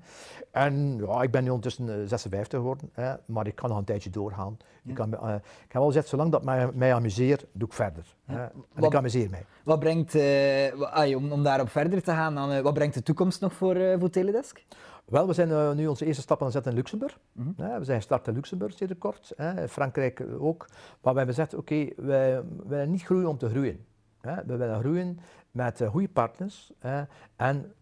[0.51, 4.11] En ja, ik ben nu ondertussen 56 geworden, hè, maar ik kan nog een tijdje
[4.11, 4.57] doorgaan.
[4.85, 5.35] Ik, kan, uh,
[5.65, 8.17] ik heb al gezegd, zolang dat mij, mij amuseert, doe ik verder.
[8.25, 8.43] Hè.
[8.43, 9.45] En wat, ik amuseer mij.
[9.65, 13.41] Wat brengt, uh, om, om daarop verder te gaan, dan, uh, wat brengt de toekomst
[13.41, 14.65] nog voor, voor Teledesk?
[15.05, 17.19] Wel, we zijn nu onze eerste stap aan het zetten in Luxemburg.
[17.33, 17.79] Mm -hmm.
[17.79, 19.33] we zijn gestart in Luxemburg, zeer kort.
[19.37, 19.69] Hè.
[19.69, 20.67] Frankrijk ook.
[21.01, 23.85] Maar we hebben gezegd, oké, okay, wij willen niet groeien om te groeien.
[24.21, 24.45] Hè.
[24.47, 25.19] We willen groeien
[25.51, 27.03] met goede partners hè.
[27.37, 27.73] en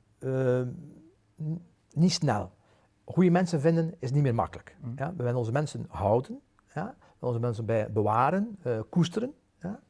[1.94, 2.52] niet snel.
[3.05, 4.76] Goede mensen vinden is niet meer makkelijk.
[4.81, 4.92] Mm.
[4.96, 5.12] Ja?
[5.16, 6.40] We willen onze mensen houden,
[6.74, 6.94] ja?
[7.18, 9.35] onze mensen bij bewaren, uh, koesteren.
[9.61, 9.81] Ja?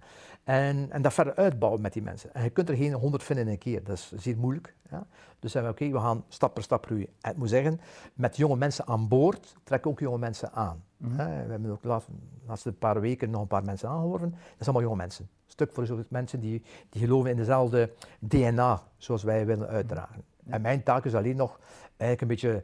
[0.44, 2.34] En, en dat verder uitbouwen met die mensen.
[2.34, 4.74] En je kunt er geen honderd vinden in een keer, dat is zeer moeilijk.
[4.90, 5.06] Ja?
[5.38, 7.08] Dus zijn we oké, we gaan stap per stap groeien.
[7.20, 7.80] En ik moet zeggen,
[8.14, 10.84] met jonge mensen aan boord trekken ook jonge mensen aan.
[10.96, 11.16] Mm.
[11.16, 12.12] We hebben ook de laatste,
[12.46, 14.30] laatste paar weken nog een paar mensen aangeworven.
[14.30, 15.28] Dat zijn allemaal jonge mensen.
[15.46, 20.24] Stuk voor stuk mensen die, die geloven in dezelfde DNA zoals wij willen uitdragen.
[20.46, 21.60] En mijn taak is alleen nog
[22.02, 22.62] eigenlijk een beetje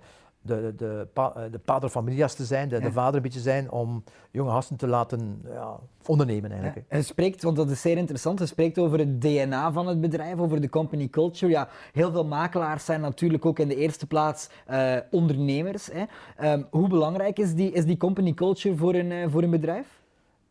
[0.48, 1.09] de, de,
[1.51, 4.87] de pater familias te zijn, de, de, vader een beetje zijn om jonge gasten te
[4.87, 6.87] laten ja, ondernemen eigenlijk.
[6.88, 6.96] Ja.
[6.96, 10.38] En spreekt, want dat is zeer interessant, je spreekt over het DNA van het bedrijf,
[10.38, 11.53] over de company culture.
[11.53, 15.88] Ja, heel veel makelaars zijn natuurlijk ook in de eerste plaats uh, ondernemers.
[15.92, 16.05] Hè.
[16.53, 19.87] Um, hoe belangrijk is die, is die company culture voor een, uh, voor een bedrijf?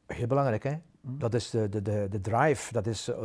[0.06, 0.74] Heel belangrijk, hè.
[1.02, 1.20] Mm.
[1.20, 3.16] Dat is de, de, de, de drive, dat is uh,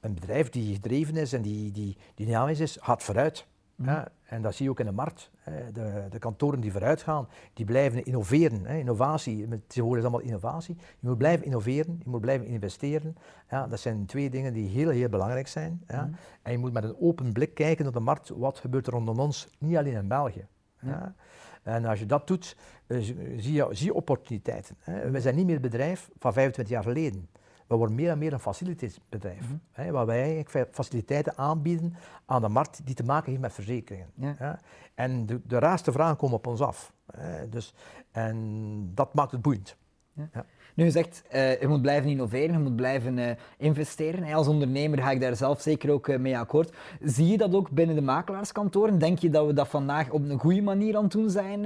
[0.00, 3.46] een bedrijf die gedreven is en die, die, die dynamisch is, gaat vooruit.
[3.78, 3.90] Mhm.
[3.90, 5.30] Ja, en dat zie je ook in de markt.
[5.72, 8.64] De, de kantoren die vooruit gaan, die blijven innoveren.
[8.64, 8.78] Hè.
[8.78, 10.76] Innovatie, tegenwoordig is allemaal innovatie.
[10.78, 13.16] Je moet blijven innoveren, je moet blijven investeren.
[13.50, 15.82] Ja, dat zijn twee dingen die heel, heel belangrijk zijn.
[15.86, 16.02] Ja.
[16.02, 16.14] Mhm.
[16.42, 19.18] En je moet met een open blik kijken op de markt, wat gebeurt er rondom
[19.18, 20.46] ons, niet alleen in België.
[20.80, 21.14] Ja.
[21.62, 22.98] En als je dat doet, eh,
[23.36, 24.76] zie je, zie je opportuniteiten.
[24.78, 25.10] Hè.
[25.10, 27.28] We zijn niet meer het bedrijf van 25 jaar geleden.
[27.68, 29.48] We worden meer en meer een faciliteitsbedrijf.
[29.48, 29.92] Mm -hmm.
[29.92, 31.94] waar wij eigenlijk faciliteiten aanbieden
[32.26, 34.10] aan de markt die te maken heeft met verzekeringen.
[34.14, 34.60] Ja.
[34.94, 36.92] En de, de raarste vragen komen op ons af.
[37.06, 37.48] Hè.
[37.48, 37.74] Dus,
[38.10, 39.76] en dat maakt het boeiend.
[40.12, 40.44] Ja.
[40.78, 44.24] Nu, zegt, uh, je moet blijven innoveren, je moet blijven uh, investeren.
[44.24, 46.72] En als ondernemer ga ik daar zelf zeker ook uh, mee akkoord.
[47.02, 48.98] Zie je dat ook binnen de makelaarskantoren?
[48.98, 51.60] Denk je dat we dat vandaag op een goede manier aan het doen zijn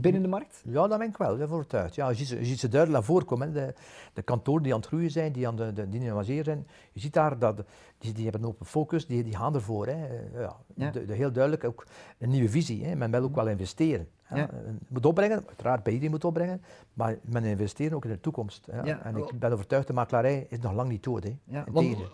[0.00, 0.62] binnen de markt?
[0.64, 1.94] Ja, dat ben ik wel, overtuigd.
[1.94, 3.52] Ja, je, ziet, je ziet ze duidelijk naar voren komen.
[3.52, 3.74] De,
[4.12, 6.66] de kantoren die aan het groeien zijn, die aan de, innoveren zijn.
[6.92, 7.64] Je ziet daar dat
[8.02, 9.86] die, die hebben een open focus, die, die gaan ervoor.
[9.86, 10.06] Hè.
[10.40, 10.90] Ja, ja.
[10.90, 11.86] De, de, heel duidelijk ook
[12.18, 12.84] een nieuwe visie.
[12.84, 12.94] Hè.
[12.94, 14.08] Men wil ook wel investeren.
[14.34, 14.48] Ja.
[14.88, 16.62] moet opbrengen, uiteraard bij iedereen moet opbrengen,
[16.92, 18.66] maar men investeren ook in de toekomst.
[18.66, 21.24] En ik ben overtuigd, de makelaarij is nog lang niet dood.
[21.24, 21.36] Hè.
[21.44, 21.64] Ja,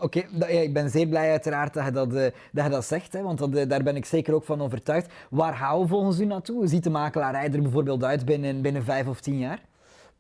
[0.01, 3.23] Oké, ik ben zeer blij uiteraard dat je dat, uh, dat, je dat zegt, hè,
[3.23, 5.13] want dat, uh, daar ben ik zeker ook van overtuigd.
[5.31, 6.57] Waar gaan we volgens u naartoe?
[6.57, 9.63] Hoe ziet de makelaarij er bijvoorbeeld uit binnen, binnen vijf of tien jaar?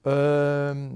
[0.02, 0.12] Uh,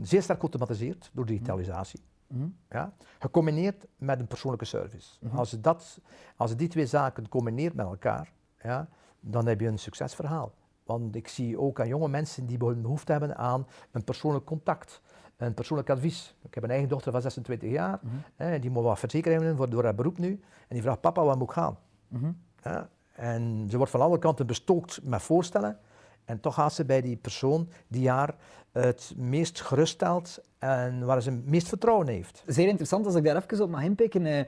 [0.03, 2.01] zeer sterk geautomatiseerd door digitalisatie.
[2.33, 2.92] Mm Ja?
[3.18, 5.16] Gecombineerd met een persoonlijke service.
[5.21, 5.99] Mm als, je dat,
[6.37, 8.88] als je die twee zaken combineert met elkaar, ja,
[9.21, 10.55] dan heb je een succesverhaal.
[10.85, 15.01] Want ik zie ook aan jonge mensen die behoefte hebben aan een persoonlijk contact,
[15.37, 16.37] een persoonlijk advies.
[16.42, 19.71] Ik heb een eigen dochter van 26 jaar, mm hè, die moet wat verzekeringen voor
[19.71, 20.31] door haar beroep nu.
[20.68, 21.79] En die vraagt, papa, waar moet ik gaan?
[22.09, 25.79] Mm ja, en ze wordt van alle kanten bestookt met voorstellen.
[26.25, 28.35] En toch gaat ze bij die persoon die haar
[28.73, 32.43] het meest geruststelt en waar ze het meest vertrouwen heeft.
[32.47, 34.27] Zeer interessant als ik daar even op mag inpikken.
[34.27, 34.45] Eh,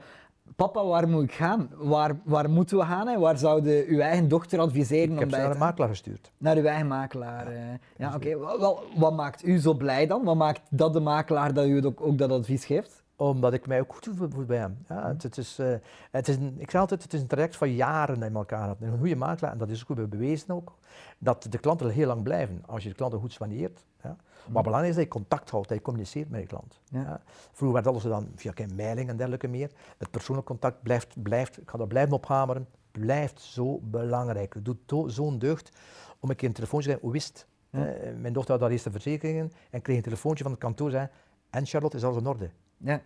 [0.55, 1.69] papa, waar moet ik gaan?
[1.75, 3.07] Waar, waar moeten we gaan?
[3.07, 3.19] Hè?
[3.19, 5.13] Waar zouden uw eigen dochter adviseren?
[5.13, 6.31] Ik heb ze naar een makelaar gestuurd.
[6.37, 7.51] Naar uw eigen makelaar.
[7.51, 7.79] Ja, eh.
[7.97, 8.37] ja oké.
[8.37, 8.77] Okay.
[8.95, 10.23] Wat maakt u zo blij dan?
[10.23, 13.03] Wat maakt dat de makelaar dat u ook, ook dat advies geeft?
[13.15, 14.77] Omdat ik mij ook goed voel bij hem.
[14.87, 15.75] Ja, het, het is, uh,
[16.11, 18.75] het is een, ik zeg altijd, het is een traject van jaren dat je elkaar.
[18.79, 20.77] Een goede makelaar, en dat is ook bewezen ook,
[21.17, 22.63] dat de klanten heel lang blijven.
[22.65, 23.85] Als je de klanten goed soigneert.
[24.03, 24.15] Ja.
[24.47, 26.79] Wat belangrijk is dat je contact houdt, dat je communiceert met je klant.
[26.89, 27.21] Ja.
[27.51, 29.71] Vroeger werd alles dan via geen mailing en dergelijke meer.
[29.97, 34.53] Het persoonlijk contact blijft, blijft, ik ga dat blijven ophameren, blijft zo belangrijk.
[34.53, 35.71] Het doet zo'n deugd
[36.19, 37.81] om een keer een telefoontje te hoe wist uh,
[38.17, 41.07] Mijn dochter had daar eerst de verzekeringen en kreeg een telefoontje van het kantoor zei,
[41.49, 42.49] en Charlotte is alles in orde.
[42.77, 43.01] Ja.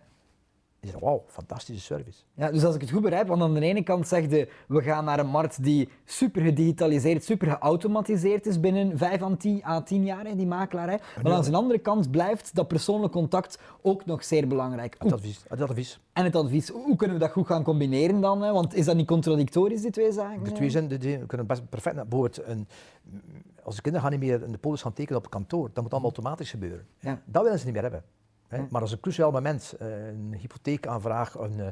[0.80, 2.22] Die zei, wauw, fantastische service.
[2.34, 4.82] Ja, dus als ik het goed begrijp, want aan de ene kant zeg je, we
[4.82, 9.82] gaan naar een markt die super gedigitaliseerd, super geautomatiseerd is binnen 5 à 10, à
[9.82, 11.00] 10 jaar, in die makelaarij.
[11.22, 14.94] Maar aan de andere kant blijft dat persoonlijk contact ook nog zeer belangrijk.
[14.98, 16.00] Het advies, het advies.
[16.12, 16.68] En het advies.
[16.68, 18.42] Hoe kunnen we dat goed gaan combineren dan?
[18.42, 18.52] Hè?
[18.52, 20.44] Want is dat niet contradictorisch, die twee zaken?
[20.44, 21.94] De twee zijn, die kunnen best perfect.
[21.94, 22.68] Bijvoorbeeld, een,
[23.62, 25.82] als de kinderen gaan niet meer een de polis gaan tekenen op het kantoor, dat
[25.82, 26.86] moet allemaal automatisch gebeuren.
[26.98, 27.22] Ja.
[27.24, 28.04] Dat willen ze niet meer hebben.
[28.50, 28.66] Hè.
[28.70, 31.66] Maar als een cruciaal moment, eh, een hypotheekaanvraag, een, eh,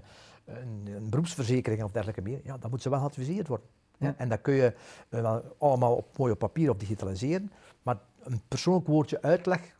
[0.45, 3.67] een, een, beroepsverzekering of dergelijke meer, ja, dan moet ze wel geadviseerd worden.
[3.99, 4.14] Ja.
[4.17, 4.75] En dat kun je
[5.11, 9.77] uh, allemaal op, mooi op papier of digitaliseren, maar een persoonlijk woordje uitleg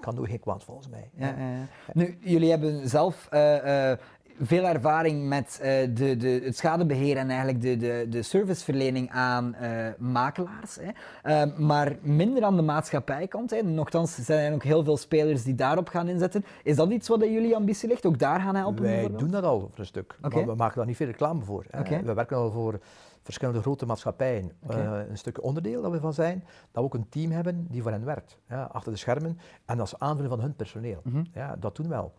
[0.00, 1.10] kan nooit geen kwaad volgens mij.
[1.14, 1.66] Ja, ja.
[1.92, 3.92] Nu, jullie hebben zelf uh,
[4.40, 9.56] veel ervaring met uh, de, de, het schadebeheer en eigenlijk de, de, de serviceverlening aan
[9.62, 10.78] uh, makelaars.
[10.80, 11.46] Hè.
[11.46, 13.50] Uh, maar minder aan de maatschappijkant.
[13.50, 13.62] Hè.
[13.62, 16.44] Nochtans zijn er ook heel veel spelers die daarop gaan inzetten.
[16.62, 18.06] Is dat iets wat in jullie ambitie ligt?
[18.06, 18.82] Ook daar gaan helpen?
[18.82, 20.16] Wij doen dat al voor een stuk.
[20.22, 20.38] Okay.
[20.38, 21.64] Maar we maken daar niet veel reclame voor.
[21.78, 22.02] Okay.
[22.04, 22.80] We werken al voor
[23.22, 24.52] verschillende grote maatschappijen.
[24.62, 25.06] Okay.
[25.08, 27.90] een stuk onderdeel dat we van zijn, dat we ook een team hebben die voor
[27.90, 28.38] hen werkt.
[28.48, 29.38] Ja, achter de schermen.
[29.64, 31.00] En als aanvulling van hun personeel.
[31.04, 31.26] Mm -hmm.
[31.32, 32.12] ja, dat doen we wel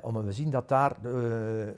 [0.00, 1.12] omdat we zien dat daar uh,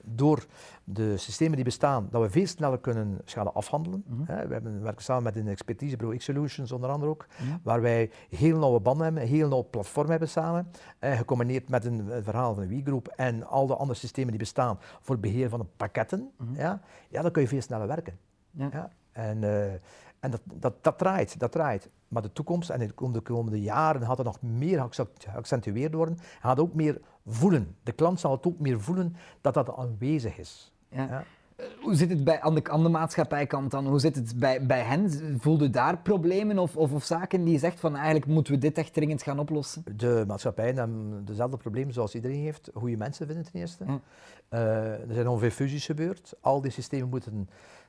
[0.03, 0.47] door
[0.85, 4.05] de systemen die bestaan, dat we veel sneller kunnen schade afhandelen.
[4.07, 4.27] Mm -hmm.
[4.27, 7.61] we, hebben, we werken samen met een expertisebureau X-Solutions onder andere ook, mm -hmm.
[7.63, 11.85] waar wij heel nauwe banden hebben, een heel nauw platform hebben samen, eh, gecombineerd met
[11.85, 15.25] een, een verhaal van de WeGroup en al de andere systemen die bestaan voor het
[15.25, 16.31] beheer van de pakketten.
[16.37, 16.57] Mm -hmm.
[16.57, 18.19] ja, ja, dan kun je veel sneller werken.
[18.51, 18.69] Ja.
[18.73, 18.91] ja.
[19.13, 19.73] En, uh,
[20.21, 21.91] en dat, dat, dat draait, dat draait.
[22.09, 26.19] Maar de toekomst en de komende jaren gaat er nog meer geaccentueerd worden.
[26.41, 27.77] Gaat ook meer voelen.
[27.83, 30.73] De klant zal het ook meer voelen dat dat aanwezig is.
[30.89, 31.07] Ja.
[31.11, 31.25] ja.
[31.57, 33.87] Eh, hoe zit het bij, aan, de, aan de maatschappijkant dan?
[33.87, 35.11] Hoe zit het bij, bij hen?
[35.41, 38.79] Voelde daar problemen of, of, of, zaken die je zegt van eigenlijk moeten we dit
[38.79, 39.83] echt dringend gaan oplossen?
[39.97, 42.71] De maatschappij hebben dezelfde problemen zoals iedereen heeft.
[42.75, 43.85] Goede mensen vinden ten eerste.
[43.85, 44.61] Uh,
[45.09, 46.35] er zijn ongeveer fusies gebeurd.
[46.41, 47.49] Al die systemen moeten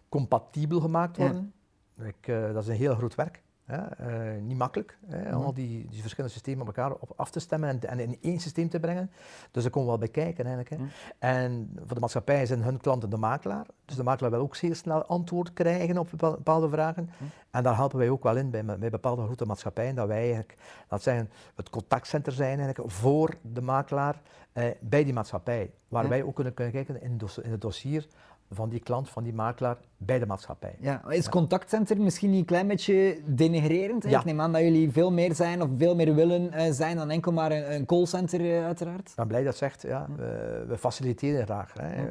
[0.09, 1.53] compatibel gemaakt worden.
[1.97, 2.03] Ja.
[2.03, 3.41] Ik, uh, dat is een heel groot werk.
[3.69, 7.31] Ja, uh, niet makkelijk, hè, om al die, die, verschillende systemen op elkaar op af
[7.31, 9.11] te stemmen en, en, in één systeem te brengen.
[9.51, 10.69] Dus daar komen we wel bij kijken eigenlijk.
[10.69, 10.77] Hè.
[10.77, 10.89] Mm.
[11.19, 13.65] En voor de maatschappij zijn hun klanten de makelaar.
[13.85, 17.09] Dus de makelaar wil ook zeer snel antwoord krijgen op bepaalde vragen.
[17.17, 17.29] Mm.
[17.51, 20.55] En daar helpen wij ook wel in bij, bij bepaalde grote maatschappijen, dat wij eigenlijk,
[20.87, 24.21] dat zijn het contactcenter zijn eigenlijk voor de makelaar
[24.53, 25.71] eh, bij die maatschappij.
[25.87, 28.07] Waar wij ook kunnen, kunnen kijken in, in het dossier
[28.51, 30.75] van die klant, van die makelaar, bij de maatschappij.
[30.79, 31.29] Ja, is ja.
[31.29, 34.03] contactcenter misschien niet een klein beetje denigrerend?
[34.03, 34.19] Ja.
[34.19, 37.09] Ik neem aan dat jullie veel meer zijn of veel meer willen uh, zijn dan
[37.09, 39.09] enkel maar een, een callcenter uh, uiteraard.
[39.09, 40.07] Ik ben blij dat zegt, ja.
[40.15, 41.73] We, we, faciliteren graag.
[41.73, 42.05] Hè.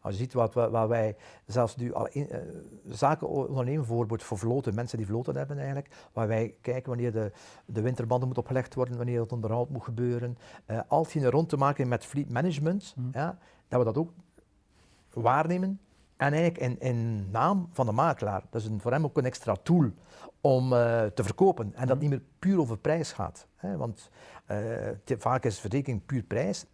[0.00, 2.36] Als je ziet wat, wat, wij zelfs nu al in, uh,
[2.88, 7.32] zaken ondernemen, bijvoorbeeld voor vloten, mensen die vloten hebben eigenlijk, waar wij kijken wanneer de,
[7.64, 11.88] de winterbanden moet opgelegd worden, wanneer het onderhoud moet gebeuren, uh, altijd rond te maken
[11.88, 13.10] met fleet management, mm.
[13.12, 14.10] ja, dat we dat ook
[15.12, 15.80] waarnemen.
[16.16, 18.42] En eigenlijk in, in naam van de makelaar.
[18.50, 19.90] Dat is een, voor hem ook een extra tool
[20.40, 21.74] om uh, te verkopen.
[21.74, 21.98] En dat mhm.
[21.98, 23.46] niet meer puur over prijs gaat.
[23.56, 23.76] Hè?
[23.76, 24.10] Want
[24.50, 26.66] uh, vaak is verzekering puur prijs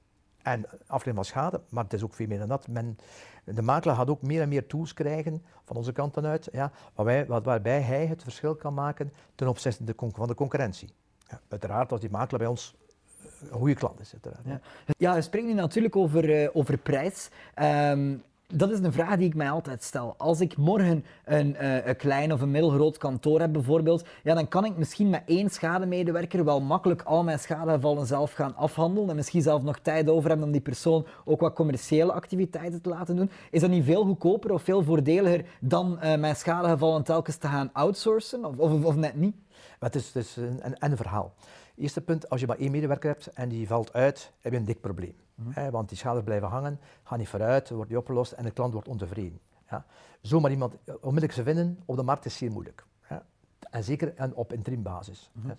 [0.42, 2.68] en afleiding van schade, maar het is ook veel meer dan dat.
[2.68, 2.98] Men,
[3.44, 6.72] de makelaar gaat ook meer en meer tools krijgen van onze kant dan uit, ja,
[6.94, 10.92] waarbij, waarbij hij het verschil kan maken ten opzichte van de concurrentie.
[11.28, 12.76] Ja, uiteraard als die makelaar bij ons
[13.42, 14.14] een goede klant is.
[14.44, 14.60] Ja.
[14.98, 17.28] ja, we spreken nu natuurlijk over, uh, over prijs.
[17.62, 20.14] Um, dat is een vraag die ik mij altijd stel.
[20.18, 24.48] Als ik morgen een, uh, een klein of een middelgroot kantoor heb bijvoorbeeld, ja, dan
[24.48, 29.16] kan ik misschien met één schademedewerker wel makkelijk al mijn schadegevallen zelf gaan afhandelen en
[29.16, 33.16] misschien zelf nog tijd over hebben om die persoon ook wat commerciële activiteiten te laten
[33.16, 33.30] doen.
[33.50, 37.70] Is dat niet veel goedkoper of veel voordeliger dan uh, mijn schadegevallen telkens te gaan
[37.72, 39.34] outsourcen of, of, of net niet?
[39.78, 41.34] het is, het is een, een, een verhaal.
[41.76, 44.64] Eerste punt, als je maar één medewerker hebt en die valt uit, heb je een
[44.64, 45.16] dik probleem.
[45.34, 48.72] Mm want die schades blijven hangen, gaan niet vooruit, wordt niet opgelost en de klant
[48.72, 49.40] wordt ontevreden.
[49.70, 49.86] Ja.
[50.20, 52.84] Zomaar iemand onmiddellijk te vinden op de markt is zeer moeilijk.
[53.70, 55.30] En zeker en op interimbasis.
[55.32, 55.56] Mm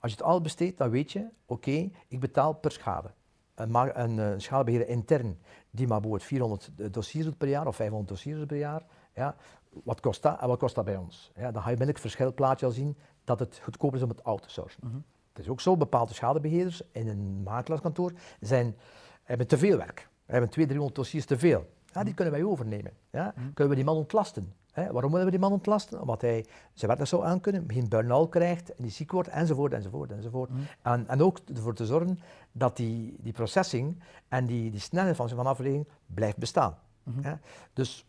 [0.00, 3.10] Als je het al besteedt, dan weet je, oké, okay, ik betaal per schade.
[3.54, 5.38] Een, een, een schadebeheerder intern
[5.70, 8.82] die maar bijvoorbeeld 400 dossiers doet per jaar of 500 dossiers per jaar,
[9.14, 9.36] ja,
[9.84, 11.32] wat kost dat en wat kost dat bij ons?
[11.34, 14.24] Ja, dan ga je onmiddellijk het verschilplaatje al zien dat het goedkoper is om het
[14.24, 14.80] out te sourcen.
[14.84, 15.04] Mm -hmm.
[15.34, 18.76] Het is ook zo, bepaalde schadebeheerders in een makelaarskantoor zijn
[19.22, 20.08] hebben te veel werk.
[20.26, 21.72] We hebben 200, 300 dossiers te veel.
[21.92, 22.92] Ja, die kunnen wij overnemen.
[23.10, 23.32] Ja?
[23.36, 23.52] Mhm.
[23.52, 24.52] Kunnen we die man ontlasten?
[24.72, 24.92] Hè?
[24.92, 26.00] Waarom willen we die man ontlasten?
[26.00, 30.10] Omdat hij zijn werk zou aankunnen, geen burn-out krijgt en die ziek wordt, enzovoort, enzovoort,
[30.10, 30.50] enzovoort.
[30.50, 30.66] Mm.
[30.82, 32.20] En, en ook ervoor te zorgen
[32.52, 36.78] dat die, die processing en die, die snelheid van zijn afleiding blijft bestaan.
[37.02, 37.38] Mm
[37.72, 38.06] Dus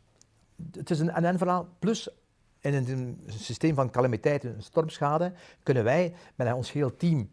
[0.71, 1.67] het is een en-en-verhaal.
[1.79, 2.09] Plus,
[2.65, 7.30] in een, systeem van calamiteiten, stormschade, kunnen wij met ons heel team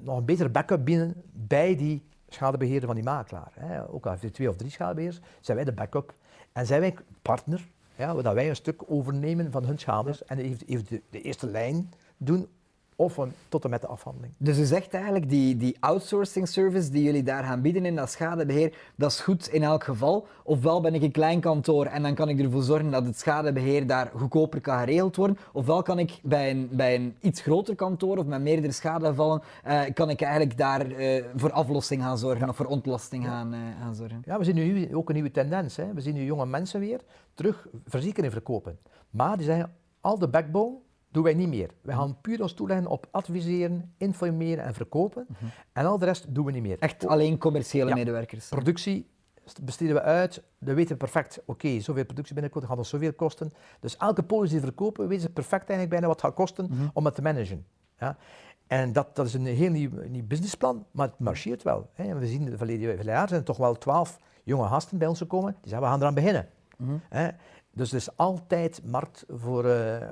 [0.00, 3.52] nog een betere backup binnen bij die schadebeheerder van die makelaar.
[3.54, 3.88] Hè.
[3.88, 6.14] Ook al heeft hij twee of drie schadebeheerders, zijn wij de backup.
[6.52, 10.84] En zijn wij partner, ja, dat wij een stuk overnemen van hun schades en even
[10.84, 12.48] de, de eerste lijn doen
[13.00, 14.32] of een, tot en met de afhandeling.
[14.36, 18.10] Dus u zegt eigenlijk, die, die outsourcing service die jullie daar gaan bieden in dat
[18.10, 20.26] schadebeheer, dat is goed in elk geval.
[20.44, 23.86] Ofwel ben ik een klein kantoor en dan kan ik ervoor zorgen dat het schadebeheer
[23.86, 25.38] daar goedkoper kan geregeld worden.
[25.52, 29.80] Ofwel kan ik bij een, bij een iets groter kantoor of met meerdere schadegevallen, uh,
[29.94, 33.94] kan ik eigenlijk daar uh, voor aflossing gaan zorgen of voor ontlasting gaan, uh, gaan
[33.94, 34.22] zorgen.
[34.24, 35.76] Ja, we zien nu ook een nieuwe tendens.
[35.76, 35.92] Hè.
[35.94, 37.00] We zien nu jonge mensen weer
[37.34, 38.78] terug verzekeringen verkopen.
[39.10, 40.76] Maar die zeggen, al de backbone
[41.10, 41.70] doen wij niet meer.
[41.82, 45.26] Wij gaan puur ons toeleggen op adviseren, informeren en verkopen.
[45.72, 46.78] En al de rest doen we niet meer.
[46.78, 47.94] Echt alleen commerciële Ja.
[47.94, 48.48] medewerkers.
[48.48, 49.06] Productie
[49.62, 53.12] besteden we uit, dan weten we perfect, oké, zoveel productie binnenkomt, dat gaat ons zoveel
[53.12, 53.52] kosten.
[53.80, 56.90] Dus elke polis die we verkopen, weten ze perfect eigenlijk bijna wat het gaat kosten
[56.92, 57.66] om het te managen.
[57.98, 58.16] Ja.
[58.66, 61.90] En dat, dat is een heel nieuw, nieuw businessplan, maar het marcheert wel.
[61.94, 62.04] Hè.
[62.04, 65.08] En we zien de verleden verleden jaar zijn er toch wel twaalf jonge gasten bij
[65.08, 66.48] ons gekomen, die zeggen, we gaan eraan beginnen.
[67.08, 67.28] Hè.
[67.72, 70.08] Dus er is altijd markt voor, eh,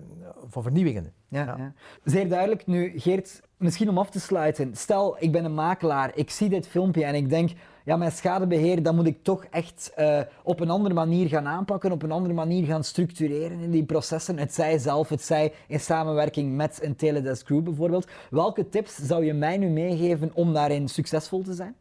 [0.49, 1.13] voor vernieuwingen.
[1.29, 1.55] Ja, Ja.
[1.59, 1.73] ja.
[2.05, 2.67] Zeer duidelijk.
[2.67, 4.77] Nu, Geert, misschien om af te sluiten.
[4.77, 7.51] Stel, ik ben een makelaar, ik zie dit filmpje en ik denk,
[7.85, 11.93] ja, mijn schadebeheer, dat moet ik toch echt eh, op een andere manier gaan aanpakken,
[11.93, 14.39] op een andere manier gaan structureren in die processen.
[14.39, 18.07] Het zij zelf, het zij in samenwerking met een Teledesk Group bijvoorbeeld.
[18.31, 21.75] Welke tips zou je mij nu meegeven om daarin succesvol te zijn?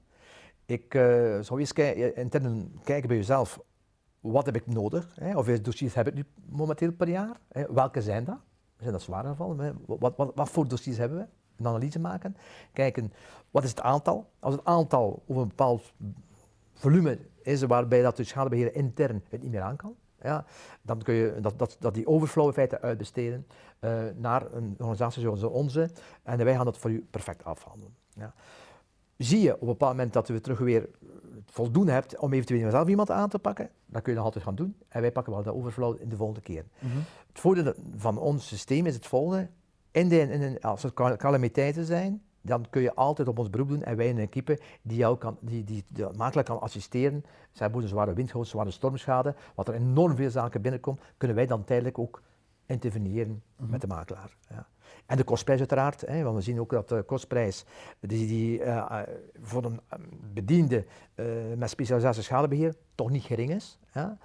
[0.65, 1.73] Ik eh, zou eens
[2.15, 3.59] intern kijken bij jezelf.
[4.31, 5.15] Wat heb ik nodig?
[5.15, 5.31] Hè?
[5.31, 7.39] Hoeveel dossiers heb ik nu momenteel per jaar?
[7.47, 7.73] Hè?
[7.73, 8.37] Welke zijn dat?
[8.77, 9.77] Zijn dat zware gevallen?
[9.85, 11.25] Wat, wat, wat voor dossiers hebben we?
[11.57, 12.37] Een analyse maken.
[12.73, 13.13] Kijken,
[13.51, 14.29] wat is het aantal?
[14.39, 15.93] Als het aantal over een bepaald
[16.73, 20.45] volume is waarbij dat de schadebeheer intern het niet meer aan kan, ja,
[20.81, 23.47] dan kun je dat, dat, dat die overflow in feite uitbesteden
[23.79, 25.89] eh, naar een organisatie zoals onze
[26.23, 27.95] en wij gaan dat voor u perfect afhandelen.
[28.13, 28.33] Ja.
[29.17, 30.89] Zie je op een bepaald moment dat je terug weer
[31.45, 34.55] voldoende hebt om eventueel zelf iemand aan te pakken, dan kun je dat altijd gaan
[34.55, 36.65] doen en wij pakken wel de overflow in de volgende keer.
[37.27, 39.49] Het voordeel van ons systeem is het volgende.
[39.91, 43.49] In de, in de- als er cal- calamiteiten zijn, dan kun je altijd op ons
[43.49, 47.23] beroep doen en wij een equipe die jou kan, die, die de makelaar kan assisteren.
[47.51, 51.45] Zij hebben een zware windgoot, zware stormschade, wat er enorm veel zaken binnenkomt, kunnen wij
[51.45, 52.21] dan tijdelijk ook
[52.65, 54.37] interveneren met de makelaar.
[54.49, 54.67] Ja.
[55.07, 57.65] En de kostprijs uiteraard, hè, want we zien ook dat de kostprijs
[57.99, 58.99] die, die eh, eh,
[59.41, 59.99] voor een eh,
[60.33, 60.85] bediende
[61.55, 63.79] met specialisatie schadebeheer toch niet gering is.
[63.93, 64.17] Ja.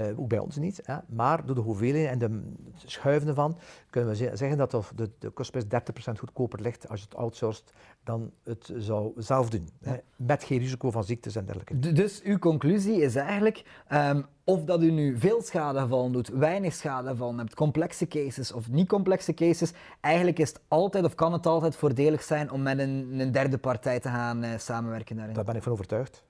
[0.00, 0.80] Eh, ook bij ons niet.
[0.84, 0.96] Hè.
[1.08, 3.58] Maar door de hoeveelheid en de schuiven ervan
[3.90, 7.72] kunnen we ze- zeggen dat de, de, kostprijs 30% goedkoper ligt als je het outsourced
[8.04, 9.68] dan het zou zelf doen.
[9.80, 9.96] Hè.
[10.16, 11.92] Met geen risico van ziektes en dergelijke.
[11.92, 17.38] Dus uw conclusie is eigenlijk, ehm, of dat u nu veel schadegevallen doet, weinig schadegevallen
[17.38, 21.76] hebt, complexe cases of niet complexe cases, eigenlijk is het altijd of kan het altijd
[21.76, 25.34] voordelig zijn om met een, een derde partij te gaan eh, samenwerken daarin.
[25.34, 26.24] Daar ben ik van overtuigd.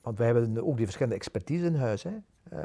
[0.00, 2.02] Want wij hebben ook die verschillende expertise in huis.
[2.02, 2.10] Hè.
[2.50, 2.58] Eh,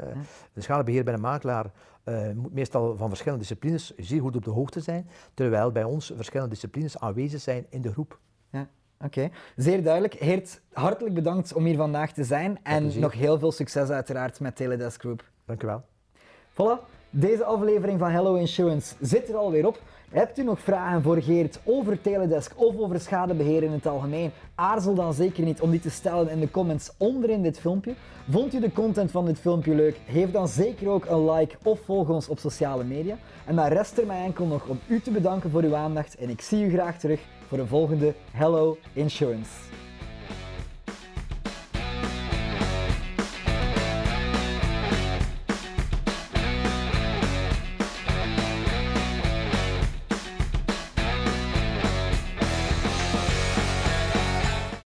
[0.52, 1.70] De schadebeheer bij een makelaar
[2.04, 6.12] eh, moet meestal van verschillende disciplines zeer goed op de hoogte zijn, terwijl bij ons
[6.16, 8.18] verschillende disciplines aanwezig zijn in de groep.
[8.50, 8.68] Ja,
[9.04, 10.14] Oké, zeer duidelijk.
[10.14, 14.56] Heert, hartelijk bedankt om hier vandaag te zijn en nog heel veel succes uiteraard met
[14.56, 15.24] Teledesk Group.
[15.44, 15.82] Dank u wel.
[16.52, 19.80] Voilà, deze aflevering van Hello Insurance zit er alweer op.
[20.10, 24.30] Hebt u nog vragen voor Geert over Teledesk of over schadebeheer in het algemeen?
[24.54, 27.94] Aarzel dan zeker niet om die te stellen in de comments onder in dit filmpje.
[28.30, 30.00] Vond u de content van dit filmpje leuk?
[30.08, 33.16] Geef dan zeker ook een like of volg ons op sociale media.
[33.46, 36.28] En dan rest er mij enkel nog om u te bedanken voor uw aandacht en
[36.28, 39.50] ik zie u graag terug voor een volgende Hello Insurance.